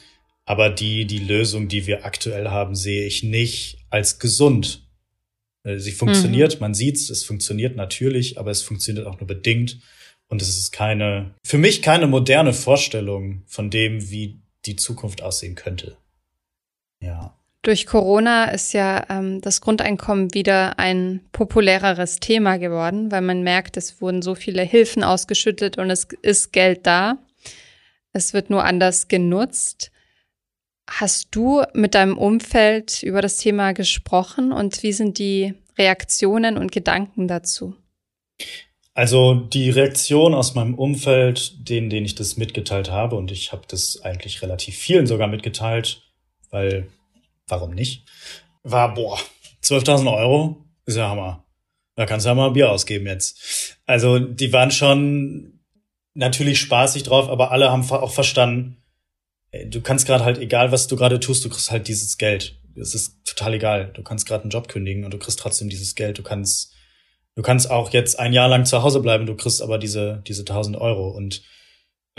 Aber 0.44 0.68
die, 0.68 1.06
die 1.06 1.18
Lösung, 1.18 1.68
die 1.68 1.86
wir 1.86 2.04
aktuell 2.04 2.48
haben, 2.48 2.74
sehe 2.74 3.06
ich 3.06 3.22
nicht 3.22 3.84
als 3.88 4.18
gesund. 4.18 4.88
Äh, 5.62 5.78
sie 5.78 5.92
funktioniert, 5.92 6.54
mhm. 6.54 6.60
man 6.60 6.74
sieht's, 6.74 7.08
es 7.08 7.24
funktioniert 7.24 7.76
natürlich, 7.76 8.38
aber 8.38 8.50
es 8.50 8.62
funktioniert 8.62 9.06
auch 9.06 9.20
nur 9.20 9.28
bedingt. 9.28 9.78
Und 10.28 10.42
es 10.42 10.48
ist 10.48 10.72
keine, 10.72 11.34
für 11.44 11.58
mich 11.58 11.82
keine 11.82 12.06
moderne 12.06 12.52
Vorstellung 12.52 13.42
von 13.46 13.70
dem, 13.70 14.10
wie 14.10 14.40
die 14.64 14.76
Zukunft 14.76 15.22
aussehen 15.22 15.56
könnte. 15.56 15.96
Ja. 17.00 17.36
Durch 17.62 17.84
Corona 17.84 18.46
ist 18.46 18.72
ja 18.72 19.04
ähm, 19.10 19.42
das 19.42 19.60
Grundeinkommen 19.60 20.32
wieder 20.32 20.78
ein 20.78 21.20
populäreres 21.32 22.18
Thema 22.18 22.56
geworden, 22.56 23.12
weil 23.12 23.20
man 23.20 23.42
merkt, 23.42 23.76
es 23.76 24.00
wurden 24.00 24.22
so 24.22 24.34
viele 24.34 24.62
Hilfen 24.62 25.04
ausgeschüttet 25.04 25.76
und 25.76 25.90
es 25.90 26.08
ist 26.22 26.52
Geld 26.52 26.86
da. 26.86 27.18
Es 28.12 28.32
wird 28.32 28.48
nur 28.48 28.64
anders 28.64 29.08
genutzt. 29.08 29.90
Hast 30.88 31.28
du 31.32 31.62
mit 31.74 31.94
deinem 31.94 32.16
Umfeld 32.16 33.02
über 33.02 33.20
das 33.20 33.36
Thema 33.36 33.72
gesprochen 33.72 34.52
und 34.52 34.82
wie 34.82 34.92
sind 34.92 35.18
die 35.18 35.54
Reaktionen 35.78 36.56
und 36.56 36.72
Gedanken 36.72 37.28
dazu? 37.28 37.76
Also 38.94 39.34
die 39.34 39.70
Reaktion 39.70 40.34
aus 40.34 40.54
meinem 40.54 40.74
Umfeld, 40.74 41.68
denen, 41.68 41.90
denen 41.90 42.06
ich 42.06 42.16
das 42.16 42.36
mitgeteilt 42.36 42.90
habe, 42.90 43.16
und 43.16 43.30
ich 43.30 43.52
habe 43.52 43.62
das 43.68 44.00
eigentlich 44.02 44.42
relativ 44.42 44.76
vielen 44.76 45.06
sogar 45.06 45.28
mitgeteilt, 45.28 46.02
weil 46.50 46.88
warum 47.50 47.74
nicht, 47.74 48.06
war, 48.62 48.94
boah, 48.94 49.18
12.000 49.62 50.12
Euro 50.12 50.64
ist 50.86 50.96
ja 50.96 51.08
Hammer. 51.08 51.44
Da 51.96 52.06
kannst 52.06 52.24
du 52.24 52.30
ja 52.30 52.34
mal 52.34 52.50
Bier 52.50 52.70
ausgeben 52.70 53.06
jetzt. 53.06 53.76
Also 53.86 54.18
die 54.18 54.52
waren 54.52 54.70
schon 54.70 55.60
natürlich 56.14 56.60
spaßig 56.60 57.02
drauf, 57.02 57.28
aber 57.28 57.50
alle 57.50 57.70
haben 57.70 57.88
auch 57.90 58.12
verstanden, 58.12 58.82
du 59.66 59.80
kannst 59.80 60.06
gerade 60.06 60.24
halt, 60.24 60.38
egal 60.38 60.72
was 60.72 60.86
du 60.86 60.96
gerade 60.96 61.20
tust, 61.20 61.44
du 61.44 61.48
kriegst 61.48 61.70
halt 61.70 61.88
dieses 61.88 62.18
Geld. 62.18 62.58
Es 62.76 62.94
ist 62.94 63.24
total 63.24 63.54
egal. 63.54 63.92
Du 63.94 64.02
kannst 64.02 64.26
gerade 64.26 64.42
einen 64.42 64.50
Job 64.50 64.68
kündigen 64.68 65.04
und 65.04 65.12
du 65.12 65.18
kriegst 65.18 65.38
trotzdem 65.38 65.68
dieses 65.68 65.94
Geld. 65.94 66.18
Du 66.18 66.22
kannst, 66.22 66.72
du 67.34 67.42
kannst 67.42 67.70
auch 67.70 67.92
jetzt 67.92 68.18
ein 68.18 68.32
Jahr 68.32 68.48
lang 68.48 68.64
zu 68.64 68.82
Hause 68.82 69.00
bleiben, 69.00 69.26
du 69.26 69.34
kriegst 69.34 69.60
aber 69.60 69.78
diese, 69.78 70.22
diese 70.26 70.42
1000 70.42 70.76
Euro 70.76 71.10
und 71.10 71.42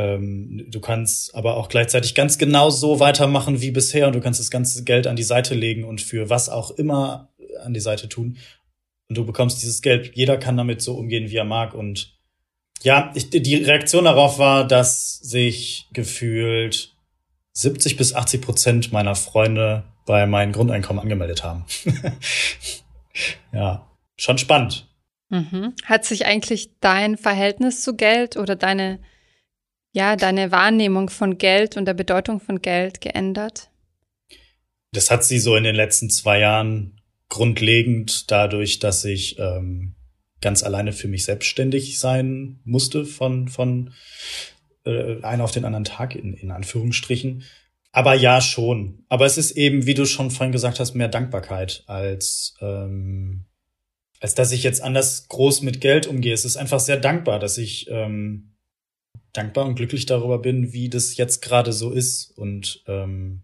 ähm, 0.01 0.65
du 0.69 0.79
kannst 0.79 1.35
aber 1.35 1.57
auch 1.57 1.69
gleichzeitig 1.69 2.15
ganz 2.15 2.37
genau 2.37 2.69
so 2.69 2.99
weitermachen 2.99 3.61
wie 3.61 3.71
bisher 3.71 4.07
und 4.07 4.13
du 4.13 4.21
kannst 4.21 4.39
das 4.39 4.49
ganze 4.49 4.83
Geld 4.83 5.05
an 5.05 5.15
die 5.15 5.23
Seite 5.23 5.53
legen 5.53 5.83
und 5.83 6.01
für 6.01 6.29
was 6.29 6.49
auch 6.49 6.71
immer 6.71 7.29
an 7.63 7.73
die 7.73 7.79
Seite 7.79 8.09
tun. 8.09 8.37
Und 9.09 9.17
du 9.17 9.25
bekommst 9.25 9.61
dieses 9.61 9.81
Geld. 9.81 10.15
Jeder 10.15 10.37
kann 10.37 10.57
damit 10.57 10.81
so 10.81 10.95
umgehen, 10.95 11.29
wie 11.29 11.35
er 11.35 11.45
mag. 11.45 11.73
Und 11.73 12.17
ja, 12.81 13.11
ich, 13.13 13.29
die 13.29 13.55
Reaktion 13.55 14.05
darauf 14.05 14.39
war, 14.39 14.65
dass 14.65 15.19
sich 15.19 15.87
gefühlt 15.93 16.95
70 17.53 17.97
bis 17.97 18.13
80 18.13 18.41
Prozent 18.41 18.91
meiner 18.93 19.15
Freunde 19.15 19.83
bei 20.05 20.25
meinem 20.25 20.53
Grundeinkommen 20.53 21.01
angemeldet 21.01 21.43
haben. 21.43 21.65
ja, 23.53 23.87
schon 24.17 24.37
spannend. 24.37 24.87
Mhm. 25.29 25.73
Hat 25.85 26.05
sich 26.05 26.25
eigentlich 26.25 26.71
dein 26.79 27.17
Verhältnis 27.17 27.83
zu 27.83 27.95
Geld 27.95 28.37
oder 28.37 28.55
deine, 28.55 28.99
ja, 29.91 30.15
deine 30.15 30.51
Wahrnehmung 30.51 31.10
von 31.10 31.38
Geld 31.38 31.77
und 31.77 31.86
der 31.86 31.93
Bedeutung 31.93 32.39
von 32.39 32.62
Geld 32.62 33.01
geändert? 33.01 33.69
Das 34.91 35.12
hat 35.12 35.23
sie 35.23 35.39
so 35.39 35.56
in 35.56 35.63
den 35.63 35.75
letzten 35.75 36.10
zwei 36.10 36.39
Jahren 36.39 37.01
grundlegend 37.30 38.30
dadurch, 38.30 38.80
dass 38.80 39.06
ich 39.06 39.39
ähm, 39.39 39.95
ganz 40.41 40.63
alleine 40.63 40.91
für 40.91 41.08
mich 41.08 41.23
selbstständig 41.23 41.99
sein 41.99 42.60
musste 42.65 43.06
von, 43.06 43.47
von 43.47 43.93
äh, 44.86 45.21
einen 45.21 45.41
auf 45.41 45.51
den 45.51 45.65
anderen 45.65 45.86
Tag 45.86 46.15
in, 46.15 46.34
in 46.34 46.51
Anführungsstrichen. 46.51 47.43
Aber 47.93 48.13
ja, 48.13 48.41
schon. 48.41 49.06
Aber 49.10 49.25
es 49.25 49.38
ist 49.38 49.51
eben, 49.51 49.86
wie 49.86 49.93
du 49.93 50.06
schon 50.06 50.32
vorhin 50.32 50.51
gesagt 50.51 50.80
hast, 50.80 50.93
mehr 50.93 51.10
Dankbarkeit 51.10 51.84
als, 51.88 52.56
ähm, 52.62 53.45
als 54.19 54.34
dass 54.34 54.51
ich 54.51 54.63
jetzt 54.63 54.82
anders 54.82 55.27
groß 55.27 55.62
mit 55.62 55.82
Geld 55.82 56.08
umgehe. 56.08 56.34
Es 56.34 56.45
ist 56.45 56.58
einfach 56.58 56.80
sehr 56.80 56.97
dankbar, 56.97 57.39
dass 57.39 57.58
ich 57.58 57.89
ähm, 57.89 58.50
dankbar 59.33 59.65
und 59.65 59.75
glücklich 59.75 60.05
darüber 60.05 60.39
bin, 60.39 60.73
wie 60.73 60.89
das 60.89 61.17
jetzt 61.17 61.41
gerade 61.41 61.73
so 61.73 61.91
ist 61.91 62.31
und 62.37 62.83
ähm, 62.87 63.43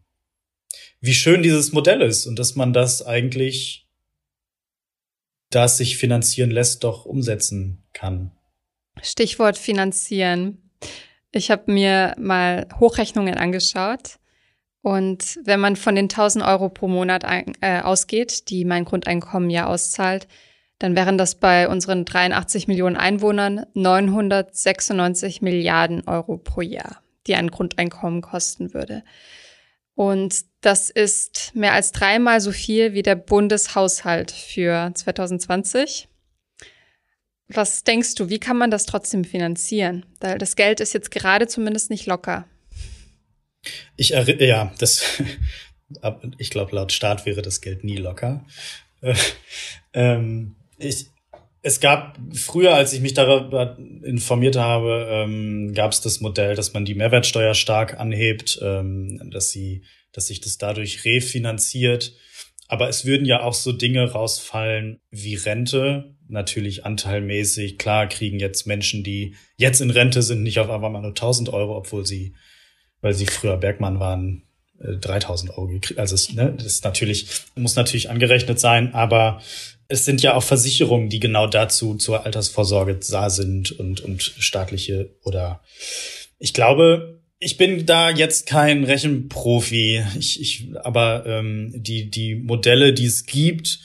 wie 1.00 1.14
schön 1.14 1.44
dieses 1.44 1.72
Modell 1.72 2.02
ist 2.02 2.26
und 2.26 2.38
dass 2.40 2.56
man 2.56 2.74
das 2.74 3.06
eigentlich, 3.06 3.88
das 5.50 5.78
sich 5.78 5.98
finanzieren 5.98 6.52
lässt, 6.52 6.84
doch 6.84 7.06
umsetzen 7.06 7.84
kann. 7.94 8.32
Stichwort 9.02 9.58
finanzieren. 9.58 10.72
Ich 11.32 11.52
habe 11.52 11.72
mir 11.72 12.16
mal 12.18 12.68
Hochrechnungen 12.80 13.36
angeschaut. 13.36 14.20
Und 14.82 15.40
wenn 15.44 15.60
man 15.60 15.76
von 15.76 15.96
den 15.96 16.06
1000 16.06 16.46
Euro 16.46 16.70
pro 16.70 16.88
Monat 16.88 17.26
ein, 17.26 17.54
äh, 17.62 17.82
ausgeht, 17.82 18.50
die 18.50 18.64
mein 18.64 18.86
Grundeinkommen 18.86 19.50
ja 19.50 19.68
auszahlt, 19.68 20.28
dann 20.80 20.96
wären 20.96 21.18
das 21.18 21.36
bei 21.36 21.68
unseren 21.68 22.06
83 22.06 22.68
Millionen 22.68 22.98
Einwohnern 22.98 23.66
996 23.74 25.42
Milliarden 25.42 26.08
Euro 26.08 26.38
pro 26.38 26.62
Jahr, 26.62 27.02
die 27.26 27.36
ein 27.36 27.50
Grundeinkommen 27.50 28.22
kosten 28.22 28.74
würde. 28.74 29.04
Und 29.96 30.46
das 30.62 30.92
ist 30.92 31.52
mehr 31.56 31.74
als 31.74 31.92
dreimal 31.92 32.40
so 32.40 32.52
viel 32.52 32.94
wie 32.94 33.02
der 33.02 33.16
Bundeshaushalt 33.16 34.30
für 34.32 34.92
2020. 34.94 36.08
Was 37.48 37.84
denkst 37.84 38.14
du, 38.16 38.30
wie 38.30 38.40
kann 38.40 38.58
man 38.58 38.70
das 38.70 38.86
trotzdem 38.86 39.24
finanzieren? 39.24 40.06
Das 40.20 40.56
Geld 40.56 40.82
ist 40.82 40.94
jetzt 40.94 41.10
gerade 41.10 41.48
zumindest 41.48 41.90
nicht 41.90 42.06
locker. 42.06 42.46
Ich 43.96 44.10
ja, 44.10 44.72
das, 44.78 45.24
ich 46.38 46.52
glaube, 46.52 46.76
laut 46.76 46.92
Staat 46.92 47.26
wäre 47.26 47.42
das 47.42 47.62
Geld 47.62 47.84
nie 47.84 47.98
locker. 47.98 48.46
ähm, 49.94 50.57
ich, 50.78 51.08
es 51.62 51.80
gab 51.80 52.18
früher, 52.34 52.76
als 52.76 52.94
ich 52.94 53.02
mich 53.02 53.14
darüber 53.14 53.78
informiert 54.04 54.56
habe, 54.56 55.08
ähm, 55.10 55.74
gab 55.74 55.92
es 55.92 56.02
das 56.02 56.22
Modell, 56.22 56.56
dass 56.56 56.74
man 56.74 56.86
die 56.86 56.96
Mehrwertsteuer 56.96 57.54
stark 57.54 58.00
anhebt, 58.00 58.60
ähm, 58.62 59.30
dass 59.32 59.52
sie, 59.52 59.84
dass 60.12 60.28
sich 60.28 60.40
das 60.40 60.58
dadurch 60.58 61.04
refinanziert. 61.04 62.14
Aber 62.68 62.90
es 62.90 63.06
würden 63.06 63.26
ja 63.26 63.44
auch 63.44 63.54
so 63.54 63.72
Dinge 63.72 64.12
rausfallen 64.12 65.00
wie 65.10 65.36
Rente, 65.36 66.16
natürlich 66.28 66.86
anteilmäßig. 66.86 67.78
Klar 67.78 68.08
kriegen 68.08 68.40
jetzt 68.40 68.68
Menschen, 68.68 69.04
die 69.04 69.36
jetzt 69.56 69.82
in 69.82 69.90
Rente 69.90 70.22
sind, 70.22 70.44
nicht 70.44 70.60
auf 70.60 70.70
einmal 70.70 70.92
nur 70.92 71.12
1000 71.12 71.50
Euro, 71.50 71.78
obwohl 71.78 72.06
sie, 72.06 72.34
weil 73.02 73.14
sie 73.14 73.26
früher 73.26 73.58
Bergmann 73.58 74.00
waren, 74.00 74.44
3000 74.80 75.50
äh, 75.50 75.54
Euro 75.54 75.68
gekriegt. 75.68 76.00
Also 76.00 76.16
es, 76.16 76.32
ne, 76.34 76.54
das 76.56 76.66
ist 76.66 76.84
natürlich, 76.84 77.28
muss 77.56 77.76
natürlich 77.76 78.10
angerechnet 78.10 78.60
sein, 78.60 78.94
aber 78.94 79.42
es 79.88 80.06
sind 80.06 80.22
ja 80.22 80.34
auch 80.34 80.44
Versicherungen, 80.44 81.10
die 81.10 81.20
genau 81.20 81.48
dazu 81.48 81.96
zur 81.96 82.26
Altersvorsorge 82.26 83.00
da 83.10 83.30
sind 83.30 83.72
und, 83.72 84.02
und 84.02 84.22
staatliche 84.22 85.16
oder 85.24 85.62
ich 86.40 86.54
glaube, 86.54 87.22
ich 87.40 87.58
bin 87.58 87.86
da 87.86 88.10
jetzt 88.10 88.48
kein 88.48 88.84
Rechenprofi, 88.84 90.04
ich, 90.18 90.42
ich, 90.42 90.68
aber 90.84 91.26
ähm, 91.26 91.72
die, 91.76 92.10
die 92.10 92.36
Modelle, 92.36 92.94
die 92.94 93.06
es 93.06 93.26
gibt, 93.26 93.80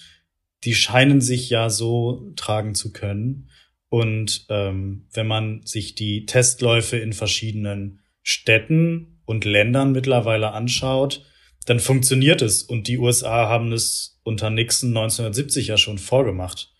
die 0.64 0.74
scheinen 0.74 1.20
sich 1.20 1.50
ja 1.50 1.70
so 1.70 2.32
tragen 2.36 2.74
zu 2.74 2.92
können. 2.92 3.50
Und 3.88 4.46
ähm, 4.48 5.06
wenn 5.12 5.26
man 5.26 5.60
sich 5.66 5.94
die 5.94 6.24
Testläufe 6.24 6.96
in 6.96 7.12
verschiedenen 7.12 8.00
Städten 8.22 9.20
und 9.26 9.44
Ländern 9.44 9.92
mittlerweile 9.92 10.52
anschaut, 10.52 11.26
dann 11.64 11.80
funktioniert 11.80 12.42
es. 12.42 12.62
Und 12.62 12.88
die 12.88 12.98
USA 12.98 13.48
haben 13.48 13.72
es 13.72 14.20
unter 14.24 14.50
Nixon 14.50 14.90
1970 14.90 15.68
ja 15.68 15.76
schon 15.76 15.98
vorgemacht, 15.98 16.72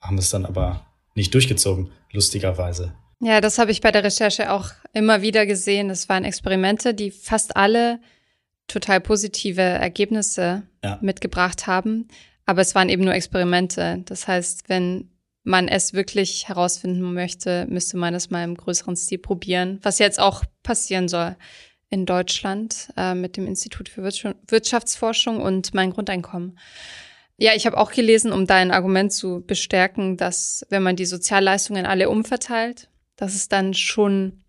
haben 0.00 0.18
es 0.18 0.30
dann 0.30 0.46
aber 0.46 0.86
nicht 1.14 1.32
durchgezogen, 1.34 1.90
lustigerweise. 2.12 2.94
Ja, 3.20 3.40
das 3.40 3.58
habe 3.58 3.70
ich 3.70 3.80
bei 3.80 3.90
der 3.90 4.04
Recherche 4.04 4.52
auch 4.52 4.70
immer 4.92 5.22
wieder 5.22 5.46
gesehen. 5.46 5.88
Es 5.88 6.08
waren 6.08 6.24
Experimente, 6.24 6.94
die 6.94 7.10
fast 7.10 7.56
alle 7.56 8.00
total 8.66 9.00
positive 9.00 9.60
Ergebnisse 9.60 10.62
ja. 10.82 10.98
mitgebracht 11.00 11.66
haben. 11.66 12.08
Aber 12.46 12.60
es 12.60 12.74
waren 12.74 12.88
eben 12.88 13.04
nur 13.04 13.14
Experimente. 13.14 14.02
Das 14.04 14.28
heißt, 14.28 14.68
wenn 14.68 15.10
man 15.42 15.68
es 15.68 15.92
wirklich 15.92 16.48
herausfinden 16.48 17.12
möchte, 17.12 17.66
müsste 17.68 17.96
man 17.96 18.14
es 18.14 18.30
mal 18.30 18.44
im 18.44 18.56
größeren 18.56 18.96
Stil 18.96 19.18
probieren, 19.18 19.78
was 19.82 19.98
jetzt 19.98 20.18
auch 20.18 20.44
passieren 20.62 21.08
soll 21.08 21.36
in 21.94 22.06
Deutschland 22.06 22.88
äh, 22.96 23.14
mit 23.14 23.36
dem 23.36 23.46
Institut 23.46 23.88
für 23.88 24.02
Wirtschaftsforschung 24.02 25.40
und 25.40 25.74
mein 25.74 25.92
Grundeinkommen. 25.92 26.58
Ja, 27.36 27.52
ich 27.54 27.66
habe 27.66 27.78
auch 27.78 27.92
gelesen, 27.92 28.32
um 28.32 28.48
dein 28.48 28.72
Argument 28.72 29.12
zu 29.12 29.44
bestärken, 29.46 30.16
dass 30.16 30.66
wenn 30.70 30.82
man 30.82 30.96
die 30.96 31.06
Sozialleistungen 31.06 31.86
alle 31.86 32.10
umverteilt, 32.10 32.88
dass 33.14 33.34
es 33.34 33.48
dann 33.48 33.74
schon 33.74 34.44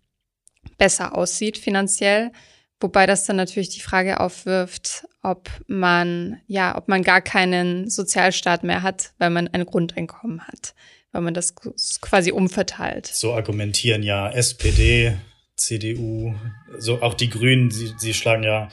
besser 0.76 1.16
aussieht 1.16 1.56
finanziell. 1.56 2.32
Wobei 2.80 3.06
das 3.06 3.24
dann 3.24 3.36
natürlich 3.36 3.70
die 3.70 3.80
Frage 3.80 4.18
aufwirft, 4.18 5.06
ob 5.22 5.48
man, 5.68 6.40
ja, 6.48 6.76
ob 6.76 6.88
man 6.88 7.02
gar 7.02 7.20
keinen 7.20 7.88
Sozialstaat 7.88 8.64
mehr 8.64 8.82
hat, 8.82 9.12
weil 9.18 9.30
man 9.30 9.46
ein 9.48 9.64
Grundeinkommen 9.66 10.42
hat, 10.42 10.74
weil 11.12 11.22
man 11.22 11.32
das 11.32 11.54
quasi 11.54 12.32
umverteilt. 12.32 13.06
So 13.06 13.34
argumentieren 13.34 14.02
ja 14.02 14.30
SPD, 14.30 15.16
CDU, 15.56 16.34
so 16.78 17.02
auch 17.02 17.14
die 17.14 17.30
Grünen, 17.30 17.70
sie, 17.70 17.92
sie 17.98 18.14
schlagen 18.14 18.42
ja, 18.42 18.68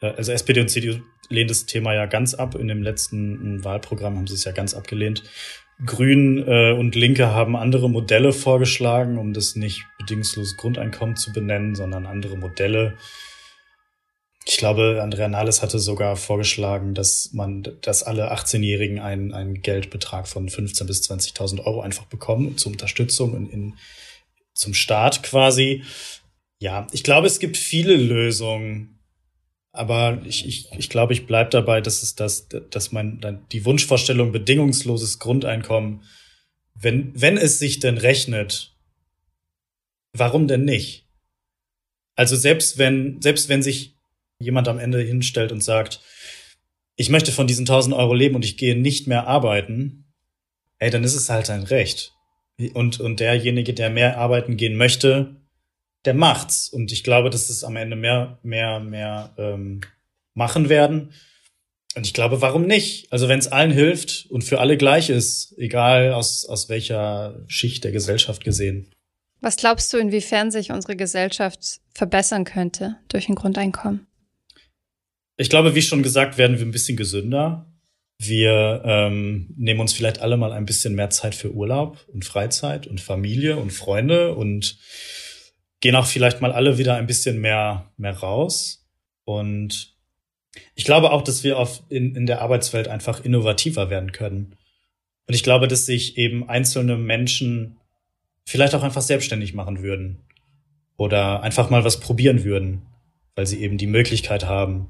äh, 0.00 0.06
also 0.06 0.32
SPD 0.32 0.60
und 0.60 0.68
CDU 0.68 1.00
lehnen 1.28 1.48
das 1.48 1.66
Thema 1.66 1.94
ja 1.94 2.06
ganz 2.06 2.34
ab. 2.34 2.54
In 2.54 2.68
dem 2.68 2.82
letzten 2.82 3.64
Wahlprogramm 3.64 4.16
haben 4.16 4.26
sie 4.26 4.34
es 4.34 4.44
ja 4.44 4.52
ganz 4.52 4.74
abgelehnt. 4.74 5.24
Grünen 5.84 6.38
äh, 6.46 6.72
und 6.72 6.94
Linke 6.94 7.28
haben 7.28 7.56
andere 7.56 7.88
Modelle 7.88 8.32
vorgeschlagen, 8.32 9.18
um 9.18 9.32
das 9.32 9.54
nicht 9.54 9.84
bedingungsloses 9.98 10.56
Grundeinkommen 10.56 11.16
zu 11.16 11.32
benennen, 11.32 11.74
sondern 11.74 12.06
andere 12.06 12.36
Modelle. 12.36 12.96
Ich 14.44 14.56
glaube, 14.56 15.00
Andrea 15.02 15.28
Nahles 15.28 15.62
hatte 15.62 15.78
sogar 15.78 16.16
vorgeschlagen, 16.16 16.94
dass 16.94 17.30
man, 17.32 17.62
dass 17.82 18.02
alle 18.02 18.32
18-Jährigen 18.32 18.98
einen, 18.98 19.32
einen 19.32 19.60
Geldbetrag 19.60 20.26
von 20.26 20.48
15.000 20.48 20.86
bis 20.86 21.10
20.000 21.10 21.64
Euro 21.64 21.82
einfach 21.82 22.06
bekommen 22.06 22.56
zur 22.56 22.72
Unterstützung 22.72 23.36
in, 23.36 23.50
in, 23.50 23.74
zum 24.54 24.74
Staat 24.74 25.22
quasi. 25.22 25.84
Ja, 26.60 26.86
ich 26.92 27.04
glaube, 27.04 27.26
es 27.26 27.38
gibt 27.38 27.56
viele 27.56 27.96
Lösungen, 27.96 28.98
aber 29.72 30.20
ich, 30.24 30.46
ich, 30.46 30.70
ich 30.76 30.88
glaube, 30.88 31.12
ich 31.12 31.26
bleib 31.26 31.50
dabei, 31.50 31.80
dass 31.80 32.02
es 32.02 32.14
das, 32.14 32.48
dass 32.48 32.90
mein, 32.92 33.44
die 33.52 33.64
Wunschvorstellung 33.64 34.32
bedingungsloses 34.32 35.18
Grundeinkommen 35.18 36.02
wenn, 36.80 37.12
wenn 37.20 37.36
es 37.36 37.58
sich 37.58 37.80
denn 37.80 37.98
rechnet, 37.98 38.74
warum 40.12 40.46
denn 40.46 40.64
nicht? 40.64 41.06
Also 42.14 42.36
selbst 42.36 42.78
wenn, 42.78 43.20
selbst 43.20 43.48
wenn 43.48 43.62
sich 43.62 43.94
jemand 44.40 44.68
am 44.68 44.78
Ende 44.78 45.00
hinstellt 45.00 45.52
und 45.52 45.62
sagt, 45.62 46.00
ich 46.96 47.10
möchte 47.10 47.32
von 47.32 47.46
diesen 47.46 47.62
1000 47.62 47.94
Euro 47.94 48.14
leben 48.14 48.34
und 48.34 48.44
ich 48.44 48.56
gehe 48.56 48.76
nicht 48.76 49.06
mehr 49.06 49.26
arbeiten, 49.26 50.04
ey, 50.78 50.90
dann 50.90 51.04
ist 51.04 51.14
es 51.14 51.30
halt 51.30 51.50
ein 51.50 51.62
Recht. 51.62 52.14
Und, 52.74 52.98
und 52.98 53.20
derjenige, 53.20 53.72
der 53.72 53.90
mehr 53.90 54.18
arbeiten 54.18 54.56
gehen 54.56 54.76
möchte, 54.76 55.36
der 56.04 56.14
macht's. 56.14 56.68
Und 56.68 56.92
ich 56.92 57.04
glaube, 57.04 57.30
dass 57.30 57.50
es 57.50 57.64
am 57.64 57.76
Ende 57.76 57.96
mehr, 57.96 58.38
mehr, 58.42 58.80
mehr 58.80 59.34
ähm, 59.36 59.80
machen 60.34 60.68
werden. 60.68 61.12
Und 61.96 62.06
ich 62.06 62.14
glaube, 62.14 62.40
warum 62.42 62.66
nicht? 62.66 63.12
Also 63.12 63.28
wenn 63.28 63.38
es 63.38 63.48
allen 63.48 63.72
hilft 63.72 64.26
und 64.30 64.44
für 64.44 64.60
alle 64.60 64.76
gleich 64.76 65.10
ist, 65.10 65.54
egal 65.58 66.12
aus, 66.12 66.46
aus 66.46 66.68
welcher 66.68 67.42
Schicht 67.48 67.84
der 67.84 67.92
Gesellschaft 67.92 68.44
gesehen. 68.44 68.90
Was 69.40 69.56
glaubst 69.56 69.92
du, 69.92 69.98
inwiefern 69.98 70.50
sich 70.50 70.70
unsere 70.70 70.96
Gesellschaft 70.96 71.80
verbessern 71.94 72.44
könnte 72.44 72.96
durch 73.08 73.28
ein 73.28 73.34
Grundeinkommen? 73.34 74.06
Ich 75.36 75.50
glaube, 75.50 75.74
wie 75.74 75.82
schon 75.82 76.02
gesagt, 76.02 76.38
werden 76.38 76.58
wir 76.58 76.66
ein 76.66 76.72
bisschen 76.72 76.96
gesünder. 76.96 77.72
Wir 78.20 78.82
ähm, 78.84 79.54
nehmen 79.56 79.78
uns 79.78 79.92
vielleicht 79.92 80.20
alle 80.20 80.36
mal 80.36 80.52
ein 80.52 80.66
bisschen 80.66 80.96
mehr 80.96 81.10
Zeit 81.10 81.36
für 81.36 81.52
Urlaub 81.52 82.04
und 82.08 82.24
Freizeit 82.24 82.88
und 82.88 83.00
Familie 83.00 83.56
und 83.56 83.72
Freunde 83.72 84.34
und 84.34 84.76
gehen 85.80 85.96
auch 85.96 86.06
vielleicht 86.06 86.40
mal 86.40 86.52
alle 86.52 86.78
wieder 86.78 86.96
ein 86.96 87.06
bisschen 87.06 87.40
mehr, 87.40 87.90
mehr 87.96 88.16
raus. 88.18 88.86
Und 89.24 89.94
ich 90.74 90.84
glaube 90.84 91.12
auch, 91.12 91.22
dass 91.22 91.44
wir 91.44 91.58
auf, 91.58 91.82
in, 91.88 92.14
in 92.14 92.26
der 92.26 92.42
Arbeitswelt 92.42 92.88
einfach 92.88 93.24
innovativer 93.24 93.90
werden 93.90 94.12
können. 94.12 94.56
Und 95.26 95.34
ich 95.34 95.42
glaube, 95.42 95.68
dass 95.68 95.86
sich 95.86 96.16
eben 96.16 96.48
einzelne 96.48 96.96
Menschen 96.96 97.76
vielleicht 98.44 98.74
auch 98.74 98.82
einfach 98.82 99.02
selbstständig 99.02 99.52
machen 99.54 99.82
würden 99.82 100.18
oder 100.96 101.42
einfach 101.42 101.70
mal 101.70 101.84
was 101.84 102.00
probieren 102.00 102.44
würden, 102.44 102.82
weil 103.34 103.46
sie 103.46 103.60
eben 103.60 103.76
die 103.76 103.86
Möglichkeit 103.86 104.46
haben. 104.46 104.88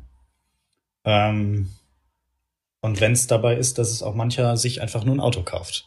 Ähm, 1.04 1.70
und 2.80 3.00
wenn 3.00 3.12
es 3.12 3.26
dabei 3.26 3.56
ist, 3.56 3.78
dass 3.78 3.90
es 3.90 4.02
auch 4.02 4.14
mancher 4.14 4.56
sich 4.56 4.80
einfach 4.80 5.04
nur 5.04 5.16
ein 5.16 5.20
Auto 5.20 5.42
kauft. 5.42 5.86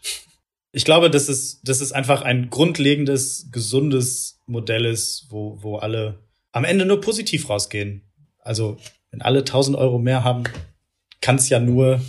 Ich 0.72 0.86
glaube, 0.86 1.10
dass 1.10 1.28
es, 1.28 1.62
dass 1.62 1.82
es 1.82 1.92
einfach 1.92 2.22
ein 2.22 2.50
grundlegendes, 2.50 3.50
gesundes 3.52 4.40
Modell 4.46 4.86
ist, 4.86 5.28
wo, 5.30 5.62
wo 5.62 5.78
alle 5.78 6.20
am 6.52 6.64
Ende 6.64 6.86
nur 6.86 7.02
positiv 7.02 7.50
rausgehen. 7.50 8.04
Also, 8.40 8.78
wenn 9.12 9.22
alle 9.22 9.40
1000 9.40 9.78
Euro 9.78 10.00
mehr 10.00 10.24
haben, 10.24 10.44
kann 11.20 11.36
es 11.36 11.50
ja 11.50 11.60
nur 11.60 12.02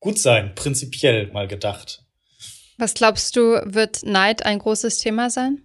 gut 0.00 0.18
sein, 0.18 0.54
prinzipiell 0.54 1.32
mal 1.32 1.48
gedacht. 1.48 2.04
Was 2.78 2.94
glaubst 2.94 3.36
du, 3.36 3.60
wird 3.64 4.04
Neid 4.04 4.44
ein 4.44 4.58
großes 4.58 4.98
Thema 4.98 5.30
sein? 5.30 5.62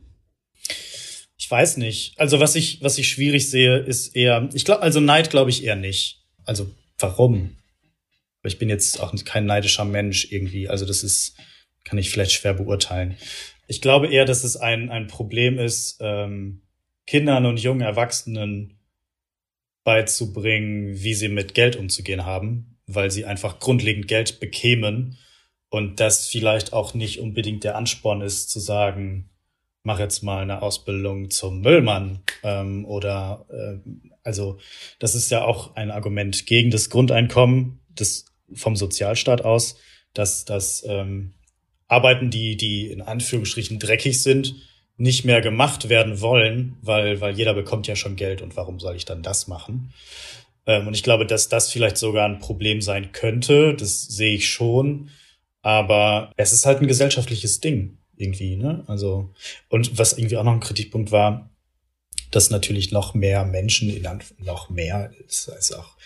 Ich 1.38 1.50
weiß 1.50 1.78
nicht. 1.78 2.18
Also 2.20 2.40
was 2.40 2.56
ich, 2.56 2.82
was 2.82 2.98
ich 2.98 3.10
schwierig 3.10 3.50
sehe, 3.50 3.80
ist 3.80 4.16
eher, 4.16 4.48
ich 4.54 4.64
glaube, 4.64 4.82
also 4.82 5.00
Neid 5.00 5.30
glaube 5.30 5.50
ich 5.50 5.64
eher 5.64 5.76
nicht. 5.76 6.24
Also 6.46 6.74
warum? 6.98 7.58
ich 8.44 8.58
bin 8.58 8.70
jetzt 8.70 9.00
auch 9.00 9.14
kein 9.26 9.46
neidischer 9.46 9.86
Mensch 9.86 10.32
irgendwie. 10.32 10.68
Also 10.68 10.86
das 10.86 11.04
ist, 11.04 11.36
kann 11.84 11.98
ich 11.98 12.10
vielleicht 12.10 12.32
schwer 12.32 12.54
beurteilen. 12.54 13.18
Ich 13.68 13.82
glaube 13.82 14.08
eher, 14.08 14.26
dass 14.26 14.44
es 14.44 14.58
ein, 14.58 14.90
ein 14.90 15.08
Problem 15.08 15.58
ist, 15.58 15.98
ähm, 16.02 16.62
Kindern 17.08 17.46
und 17.46 17.62
jungen 17.62 17.82
Erwachsenen 17.82 18.78
beizubringen, 19.84 21.02
wie 21.02 21.14
sie 21.14 21.30
mit 21.30 21.54
Geld 21.54 21.76
umzugehen 21.76 22.26
haben, 22.26 22.78
weil 22.86 23.12
sie 23.12 23.26
einfach 23.26 23.60
grundlegend 23.60 24.08
Geld 24.08 24.40
bekämen 24.40 25.18
und 25.70 26.00
das 26.00 26.28
vielleicht 26.28 26.74
auch 26.74 26.94
nicht 26.94 27.20
unbedingt 27.20 27.64
der 27.64 27.76
Ansporn 27.76 28.22
ist, 28.22 28.50
zu 28.50 28.60
sagen, 28.60 29.30
mach 29.84 30.00
jetzt 30.00 30.22
mal 30.22 30.42
eine 30.42 30.62
Ausbildung 30.62 31.32
zum 31.32 31.62
Müllmann 31.62 32.22
ähm, 32.44 32.86
oder 32.86 33.46
äh, 33.50 33.90
also 34.24 34.60
das 35.00 35.16
ist 35.16 35.32
ja 35.32 35.44
auch 35.44 35.76
ein 35.76 35.90
Argument 35.90 36.46
gegen 36.46 36.70
das 36.70 36.90
Grundeinkommen, 36.90 37.80
das 37.90 38.26
vom 38.54 38.76
Sozialstaat 38.76 39.44
aus, 39.44 39.78
dass, 40.14 40.46
dass 40.46 40.84
ähm, 40.88 41.34
Arbeiten, 41.92 42.30
die, 42.30 42.56
die 42.56 42.88
in 42.88 43.02
Anführungsstrichen 43.02 43.78
dreckig 43.78 44.24
sind, 44.24 44.56
nicht 44.96 45.26
mehr 45.26 45.42
gemacht 45.42 45.90
werden 45.90 46.22
wollen, 46.22 46.78
weil, 46.82 47.20
weil 47.20 47.36
jeder 47.36 47.54
bekommt 47.54 47.88
ja 47.88 47.96
schon 47.96 48.16
Geld 48.16 48.42
und 48.42 48.56
warum 48.56 48.80
soll 48.80 48.96
ich 48.96 49.04
dann 49.04 49.24
das 49.24 49.48
machen? 49.48 49.92
Ähm, 50.66 50.88
und 50.88 50.94
ich 50.94 51.04
glaube, 51.04 51.26
dass 51.26 51.50
das 51.50 51.70
vielleicht 51.70 51.98
sogar 51.98 52.28
ein 52.30 52.40
Problem 52.40 52.82
sein 52.82 53.12
könnte, 53.12 53.76
das 53.76 54.04
sehe 54.04 54.36
ich 54.36 54.50
schon, 54.50 55.10
aber 55.62 56.32
es 56.38 56.54
ist 56.54 56.66
halt 56.66 56.82
ein 56.82 56.88
gesellschaftliches 56.88 57.60
Ding 57.60 57.98
irgendwie, 58.16 58.56
ne? 58.56 58.84
Also, 58.88 59.34
und 59.68 59.98
was 59.98 60.14
irgendwie 60.14 60.38
auch 60.38 60.44
noch 60.44 60.54
ein 60.54 60.60
Kritikpunkt 60.60 61.12
war, 61.12 61.50
dass 62.30 62.52
natürlich 62.52 62.92
noch 62.92 63.14
mehr 63.14 63.44
Menschen, 63.44 63.90
in 63.90 64.08
noch 64.38 64.70
mehr, 64.70 65.12
ist, 65.28 65.50
ist 65.50 65.74
auch 65.74 65.98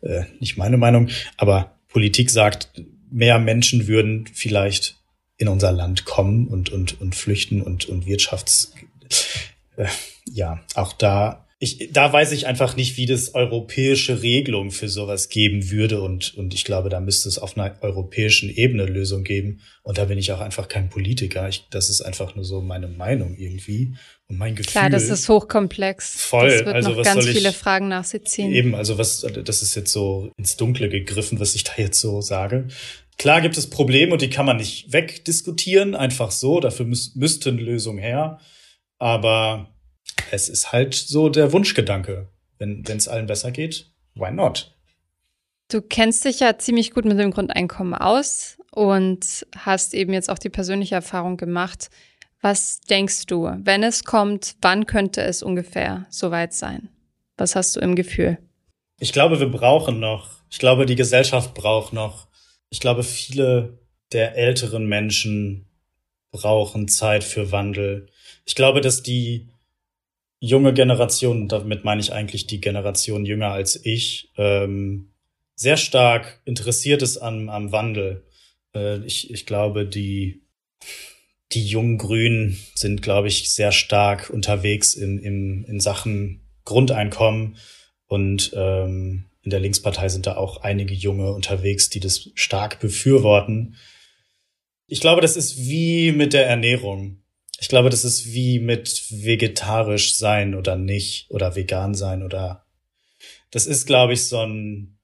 äh, 0.00 0.22
nicht 0.40 0.56
meine 0.56 0.78
Meinung, 0.78 1.10
aber 1.36 1.76
Politik 1.88 2.30
sagt, 2.30 2.70
mehr 3.10 3.38
Menschen 3.38 3.86
würden 3.86 4.26
vielleicht 4.32 5.03
in 5.36 5.48
unser 5.48 5.72
Land 5.72 6.04
kommen 6.04 6.46
und, 6.48 6.70
und, 6.70 7.00
und 7.00 7.14
flüchten 7.14 7.62
und, 7.62 7.86
und 7.88 8.06
Wirtschafts, 8.06 8.72
äh, 9.76 9.86
ja, 10.26 10.60
auch 10.74 10.92
da, 10.92 11.44
ich, 11.64 11.90
da 11.92 12.12
weiß 12.12 12.32
ich 12.32 12.46
einfach 12.46 12.76
nicht, 12.76 12.96
wie 12.96 13.06
das 13.06 13.34
europäische 13.34 14.22
Regelung 14.22 14.70
für 14.70 14.88
sowas 14.88 15.28
geben 15.28 15.70
würde 15.70 16.02
und, 16.02 16.34
und 16.34 16.52
ich 16.52 16.64
glaube, 16.64 16.90
da 16.90 17.00
müsste 17.00 17.28
es 17.28 17.38
auf 17.38 17.56
einer 17.56 17.76
europäischen 17.80 18.50
Ebene 18.50 18.84
Lösung 18.84 19.24
geben 19.24 19.60
und 19.82 19.96
da 19.96 20.04
bin 20.04 20.18
ich 20.18 20.30
auch 20.32 20.40
einfach 20.40 20.68
kein 20.68 20.90
Politiker. 20.90 21.48
Ich, 21.48 21.66
das 21.70 21.88
ist 21.88 22.02
einfach 22.02 22.34
nur 22.34 22.44
so 22.44 22.60
meine 22.60 22.88
Meinung 22.88 23.36
irgendwie 23.38 23.94
und 24.28 24.36
mein 24.36 24.56
Gefühl. 24.56 24.72
Klar, 24.72 24.90
das 24.90 25.08
ist 25.08 25.28
hochkomplex. 25.28 26.16
Voll. 26.16 26.48
Das 26.48 26.66
wird 26.66 26.74
also 26.74 26.90
noch 26.90 26.96
was 26.98 27.04
ganz 27.06 27.22
soll 27.22 27.30
ich, 27.30 27.38
viele 27.38 27.52
Fragen 27.52 27.88
nach 27.88 28.04
sich 28.04 28.24
ziehen. 28.24 28.52
Eben, 28.52 28.74
also 28.74 28.98
was, 28.98 29.20
das 29.20 29.62
ist 29.62 29.74
jetzt 29.74 29.92
so 29.92 30.30
ins 30.36 30.56
Dunkle 30.56 30.88
gegriffen, 30.88 31.40
was 31.40 31.54
ich 31.54 31.64
da 31.64 31.72
jetzt 31.78 32.00
so 32.00 32.20
sage. 32.20 32.66
Klar 33.18 33.40
gibt 33.40 33.56
es 33.56 33.70
Probleme 33.70 34.12
und 34.12 34.22
die 34.22 34.30
kann 34.30 34.46
man 34.46 34.56
nicht 34.56 34.92
wegdiskutieren, 34.92 35.94
einfach 35.94 36.30
so. 36.30 36.60
Dafür 36.60 36.86
müß, 36.86 37.14
müssten 37.14 37.58
Lösungen 37.58 37.98
her. 37.98 38.38
Aber 38.98 39.74
es 40.30 40.48
ist 40.48 40.72
halt 40.72 40.94
so 40.94 41.28
der 41.28 41.52
Wunschgedanke. 41.52 42.28
Wenn 42.58 42.84
es 42.86 43.08
allen 43.08 43.26
besser 43.26 43.50
geht, 43.50 43.92
why 44.14 44.30
not? 44.30 44.74
Du 45.68 45.80
kennst 45.82 46.24
dich 46.24 46.40
ja 46.40 46.58
ziemlich 46.58 46.92
gut 46.92 47.04
mit 47.04 47.18
dem 47.18 47.30
Grundeinkommen 47.30 47.94
aus 47.94 48.58
und 48.70 49.46
hast 49.56 49.94
eben 49.94 50.12
jetzt 50.12 50.30
auch 50.30 50.38
die 50.38 50.50
persönliche 50.50 50.94
Erfahrung 50.94 51.36
gemacht. 51.36 51.90
Was 52.40 52.80
denkst 52.80 53.26
du, 53.26 53.50
wenn 53.62 53.82
es 53.82 54.04
kommt, 54.04 54.56
wann 54.60 54.86
könnte 54.86 55.22
es 55.22 55.42
ungefähr 55.42 56.06
soweit 56.10 56.52
sein? 56.52 56.90
Was 57.36 57.56
hast 57.56 57.74
du 57.74 57.80
im 57.80 57.96
Gefühl? 57.96 58.38
Ich 59.00 59.12
glaube, 59.12 59.40
wir 59.40 59.48
brauchen 59.48 59.98
noch. 59.98 60.28
Ich 60.50 60.58
glaube, 60.58 60.86
die 60.86 60.94
Gesellschaft 60.94 61.54
braucht 61.54 61.92
noch. 61.92 62.28
Ich 62.70 62.80
glaube, 62.80 63.02
viele 63.02 63.78
der 64.12 64.36
älteren 64.36 64.86
Menschen 64.86 65.66
brauchen 66.30 66.88
Zeit 66.88 67.24
für 67.24 67.52
Wandel. 67.52 68.08
Ich 68.44 68.54
glaube, 68.54 68.80
dass 68.80 69.02
die 69.02 69.48
junge 70.40 70.74
Generation, 70.74 71.48
damit 71.48 71.84
meine 71.84 72.00
ich 72.00 72.12
eigentlich 72.12 72.46
die 72.46 72.60
Generation 72.60 73.24
jünger 73.24 73.52
als 73.52 73.84
ich, 73.84 74.30
ähm, 74.36 75.10
sehr 75.54 75.76
stark 75.76 76.40
interessiert 76.44 77.02
ist 77.02 77.18
am, 77.18 77.48
am 77.48 77.72
Wandel. 77.72 78.24
Äh, 78.74 78.98
ich, 79.04 79.30
ich 79.30 79.46
glaube, 79.46 79.86
die 79.86 80.42
die 81.52 81.64
jungen 81.64 81.98
Grünen 81.98 82.58
sind, 82.74 83.02
glaube 83.02 83.28
ich, 83.28 83.50
sehr 83.52 83.70
stark 83.72 84.30
unterwegs 84.30 84.94
in, 84.94 85.18
in, 85.18 85.64
in 85.64 85.80
Sachen 85.80 86.40
Grundeinkommen 86.64 87.56
und 88.06 88.52
ähm, 88.56 89.26
in 89.44 89.50
der 89.50 89.60
Linkspartei 89.60 90.08
sind 90.08 90.26
da 90.26 90.36
auch 90.36 90.62
einige 90.62 90.94
Junge 90.94 91.32
unterwegs, 91.32 91.90
die 91.90 92.00
das 92.00 92.30
stark 92.34 92.80
befürworten. 92.80 93.76
Ich 94.86 95.00
glaube, 95.00 95.20
das 95.20 95.36
ist 95.36 95.58
wie 95.68 96.12
mit 96.12 96.32
der 96.32 96.46
Ernährung. 96.46 97.22
Ich 97.60 97.68
glaube, 97.68 97.90
das 97.90 98.04
ist 98.04 98.32
wie 98.32 98.58
mit 98.58 99.04
vegetarisch 99.10 100.16
sein 100.16 100.54
oder 100.54 100.76
nicht 100.76 101.30
oder 101.30 101.56
vegan 101.56 101.94
sein 101.94 102.22
oder 102.22 102.64
das 103.50 103.66
ist, 103.66 103.86
glaube 103.86 104.14
ich, 104.14 104.24
so 104.24 104.40
ein, 104.40 104.98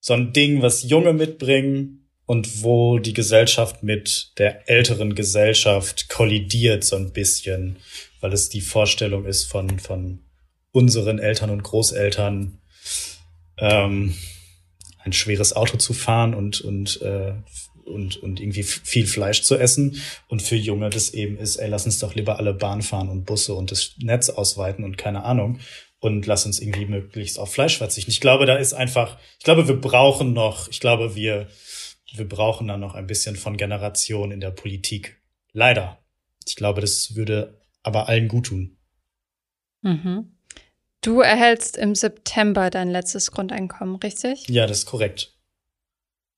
so 0.00 0.14
ein 0.14 0.32
Ding, 0.32 0.62
was 0.62 0.88
Junge 0.88 1.12
mitbringen 1.12 2.08
und 2.26 2.62
wo 2.62 2.98
die 2.98 3.14
Gesellschaft 3.14 3.82
mit 3.82 4.32
der 4.38 4.68
älteren 4.68 5.14
Gesellschaft 5.14 6.08
kollidiert 6.08 6.84
so 6.84 6.96
ein 6.96 7.12
bisschen, 7.12 7.76
weil 8.20 8.32
es 8.32 8.50
die 8.50 8.60
Vorstellung 8.60 9.24
ist 9.24 9.44
von, 9.44 9.78
von 9.78 10.20
unseren 10.72 11.18
Eltern 11.18 11.50
und 11.50 11.62
Großeltern, 11.62 12.60
ähm, 13.58 14.14
ein 15.04 15.12
schweres 15.12 15.54
Auto 15.54 15.76
zu 15.76 15.92
fahren 15.92 16.34
und, 16.34 16.60
und, 16.60 17.00
äh, 17.02 17.34
und, 17.84 18.16
und 18.16 18.40
irgendwie 18.40 18.62
viel 18.62 19.06
Fleisch 19.06 19.42
zu 19.42 19.56
essen. 19.56 20.00
Und 20.28 20.42
für 20.42 20.56
Junge 20.56 20.90
das 20.90 21.14
eben 21.14 21.38
ist, 21.38 21.56
ey, 21.56 21.68
lass 21.68 21.86
uns 21.86 21.98
doch 21.98 22.14
lieber 22.14 22.38
alle 22.38 22.54
Bahn 22.54 22.82
fahren 22.82 23.08
und 23.08 23.24
Busse 23.24 23.54
und 23.54 23.70
das 23.70 23.94
Netz 23.98 24.28
ausweiten 24.28 24.84
und 24.84 24.98
keine 24.98 25.24
Ahnung. 25.24 25.60
Und 26.00 26.26
lass 26.26 26.46
uns 26.46 26.60
irgendwie 26.60 26.86
möglichst 26.86 27.38
auf 27.40 27.52
Fleisch 27.52 27.78
verzichten. 27.78 28.10
Ich 28.10 28.20
glaube, 28.20 28.46
da 28.46 28.56
ist 28.56 28.72
einfach, 28.72 29.18
ich 29.38 29.44
glaube, 29.44 29.66
wir 29.66 29.80
brauchen 29.80 30.32
noch, 30.32 30.68
ich 30.68 30.78
glaube, 30.78 31.16
wir, 31.16 31.48
wir 32.14 32.28
brauchen 32.28 32.68
dann 32.68 32.80
noch 32.80 32.94
ein 32.94 33.08
bisschen 33.08 33.34
von 33.34 33.56
Generation 33.56 34.30
in 34.30 34.40
der 34.40 34.52
Politik. 34.52 35.20
Leider. 35.52 35.98
Ich 36.46 36.54
glaube, 36.54 36.80
das 36.80 37.16
würde 37.16 37.60
aber 37.82 38.08
allen 38.08 38.28
gut 38.28 38.46
tun. 38.46 38.76
Mhm. 39.82 40.37
Du 41.00 41.20
erhältst 41.20 41.76
im 41.76 41.94
September 41.94 42.70
dein 42.70 42.90
letztes 42.90 43.30
Grundeinkommen, 43.30 43.96
richtig? 43.96 44.48
Ja, 44.48 44.66
das 44.66 44.78
ist 44.78 44.86
korrekt. 44.86 45.34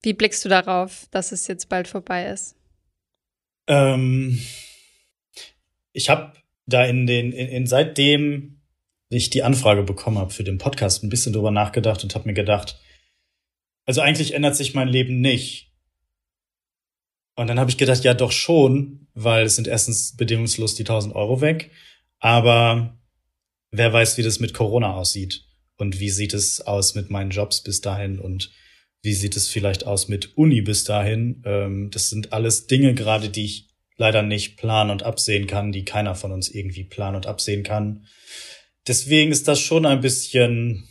Wie 0.03 0.13
blickst 0.13 0.45
du 0.45 0.49
darauf, 0.49 1.07
dass 1.11 1.33
es 1.33 1.47
jetzt 1.47 1.69
bald 1.69 1.89
vorbei 1.89 2.27
ist? 2.27 2.57
Ähm, 3.67 4.41
ich 5.93 6.11
habe 6.11 6.33
da 6.67 6.85
in 6.85 7.07
den, 7.07 7.33
in, 7.33 7.49
in 7.49 7.67
seitdem 7.67 8.61
ich 9.09 9.31
die 9.31 9.43
Anfrage 9.43 9.83
bekommen 9.83 10.19
habe 10.19 10.31
für 10.31 10.45
den 10.45 10.59
Podcast, 10.59 11.03
ein 11.03 11.09
bisschen 11.09 11.33
drüber 11.33 11.51
nachgedacht 11.51 12.05
und 12.05 12.15
habe 12.15 12.29
mir 12.29 12.35
gedacht, 12.35 12.79
also 13.87 14.01
eigentlich 14.01 14.35
ändert 14.35 14.57
sich 14.57 14.75
mein 14.75 14.89
Leben 14.89 15.21
nicht. 15.21 15.73
Und 17.35 17.49
dann 17.49 17.59
habe 17.59 17.71
ich 17.71 17.79
gedacht, 17.79 18.05
ja 18.05 18.15
doch 18.15 18.33
schon, 18.33 19.09
weil 19.15 19.47
es 19.47 19.57
sind 19.57 19.67
erstens 19.67 20.17
bedingungslos 20.17 20.75
die 20.75 20.83
1000 20.83 21.15
Euro 21.15 21.41
weg, 21.41 21.71
aber 22.19 23.00
wer 23.71 23.93
weiß, 23.93 24.19
wie 24.19 24.23
das 24.23 24.41
mit 24.41 24.55
Corona 24.55 24.95
aussieht 24.95 25.45
und 25.77 26.01
wie 26.01 26.11
sieht 26.11 26.35
es 26.35 26.61
aus 26.61 26.95
mit 26.95 27.11
meinen 27.11 27.31
Jobs 27.31 27.63
bis 27.63 27.81
dahin 27.81 28.19
und 28.19 28.51
wie 29.03 29.15
sieht 29.15 29.37
es 29.37 29.49
vielleicht 29.49 29.87
aus 29.87 30.09
mit 30.09 30.37
Uni 30.37 30.61
bis 30.61 30.85
dahin. 30.85 31.43
Ähm, 31.47 31.91
das 31.91 32.11
sind 32.11 32.33
alles 32.33 32.67
Dinge 32.67 32.95
gerade, 32.95 33.31
die 33.31 33.45
ich 33.45 33.71
leider 33.97 34.23
nicht 34.23 34.57
planen 34.57 34.91
und 34.91 35.03
absehen 35.03 35.47
kann, 35.47 35.73
die 35.73 35.85
keiner 35.85 36.15
von 36.15 36.33
uns 36.33 36.49
irgendwie 36.49 36.85
planen 36.85 37.17
und 37.17 37.27
absehen 37.27 37.63
kann. 37.63 38.07
Deswegen 38.87 39.31
ist 39.31 39.47
das 39.47 39.61
schon 39.61 39.87
ein 39.87 40.01
bisschen, 40.01 40.89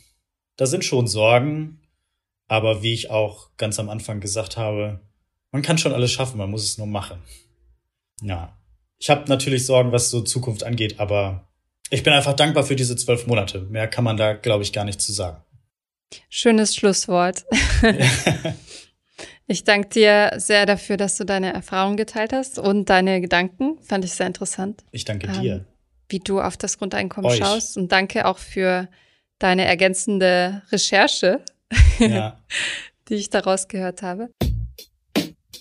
da 0.58 0.66
sind 0.66 0.86
schon 0.86 1.08
Sorgen, 1.08 1.82
aber 2.48 2.84
wie 2.84 2.94
ich 2.94 3.10
auch 3.10 3.56
ganz 3.58 3.80
am 3.80 3.90
Anfang 3.90 4.20
gesagt 4.20 4.58
habe, 4.58 5.02
man 5.52 5.64
kann 5.64 5.78
schon 5.78 5.94
alles 5.94 6.12
schaffen, 6.12 6.38
man 6.38 6.52
muss 6.52 6.64
es 6.64 6.78
nur 6.78 6.88
machen. 6.88 7.22
Ja. 8.22 8.56
Ich 9.00 9.10
habe 9.10 9.30
natürlich 9.30 9.66
Sorgen, 9.66 9.92
was 9.92 10.10
so 10.10 10.22
Zukunft 10.22 10.64
angeht, 10.64 11.00
aber 11.00 11.49
ich 11.90 12.04
bin 12.04 12.14
einfach 12.14 12.34
dankbar 12.34 12.64
für 12.64 12.76
diese 12.76 12.96
zwölf 12.96 13.28
Monate. 13.28 13.62
Mehr 13.62 13.88
kann 13.88 14.04
man 14.04 14.18
da, 14.18 14.34
glaube 14.34 14.64
ich, 14.64 14.74
gar 14.74 14.86
nicht 14.86 15.02
zu 15.02 15.12
sagen. 15.12 15.44
Schönes 16.30 16.76
Schlusswort. 16.76 17.46
ich 19.48 19.64
danke 19.64 19.90
dir 19.90 20.34
sehr 20.38 20.66
dafür, 20.66 20.98
dass 20.98 21.18
du 21.18 21.24
deine 21.24 21.54
Erfahrungen 21.54 21.98
geteilt 21.98 22.34
hast 22.34 22.60
und 22.60 22.90
deine 22.90 23.22
Gedanken. 23.22 23.78
Fand 23.82 24.06
ich 24.06 24.14
sehr 24.14 24.28
interessant. 24.28 24.84
Ich 24.92 25.06
danke 25.06 25.28
ähm, 25.28 25.42
dir. 25.42 25.66
Wie 26.10 26.20
du 26.20 26.42
auf 26.42 26.58
das 26.58 26.78
Grundeinkommen 26.78 27.30
Euch. 27.30 27.38
schaust 27.38 27.78
und 27.78 27.92
danke 27.92 28.26
auch 28.26 28.40
für 28.40 28.88
deine 29.38 29.66
ergänzende 29.66 30.64
Recherche, 30.72 31.42
ja. 32.00 32.40
die 33.10 33.16
ich 33.16 33.30
daraus 33.30 33.68
gehört 33.68 34.02
habe. 34.02 34.30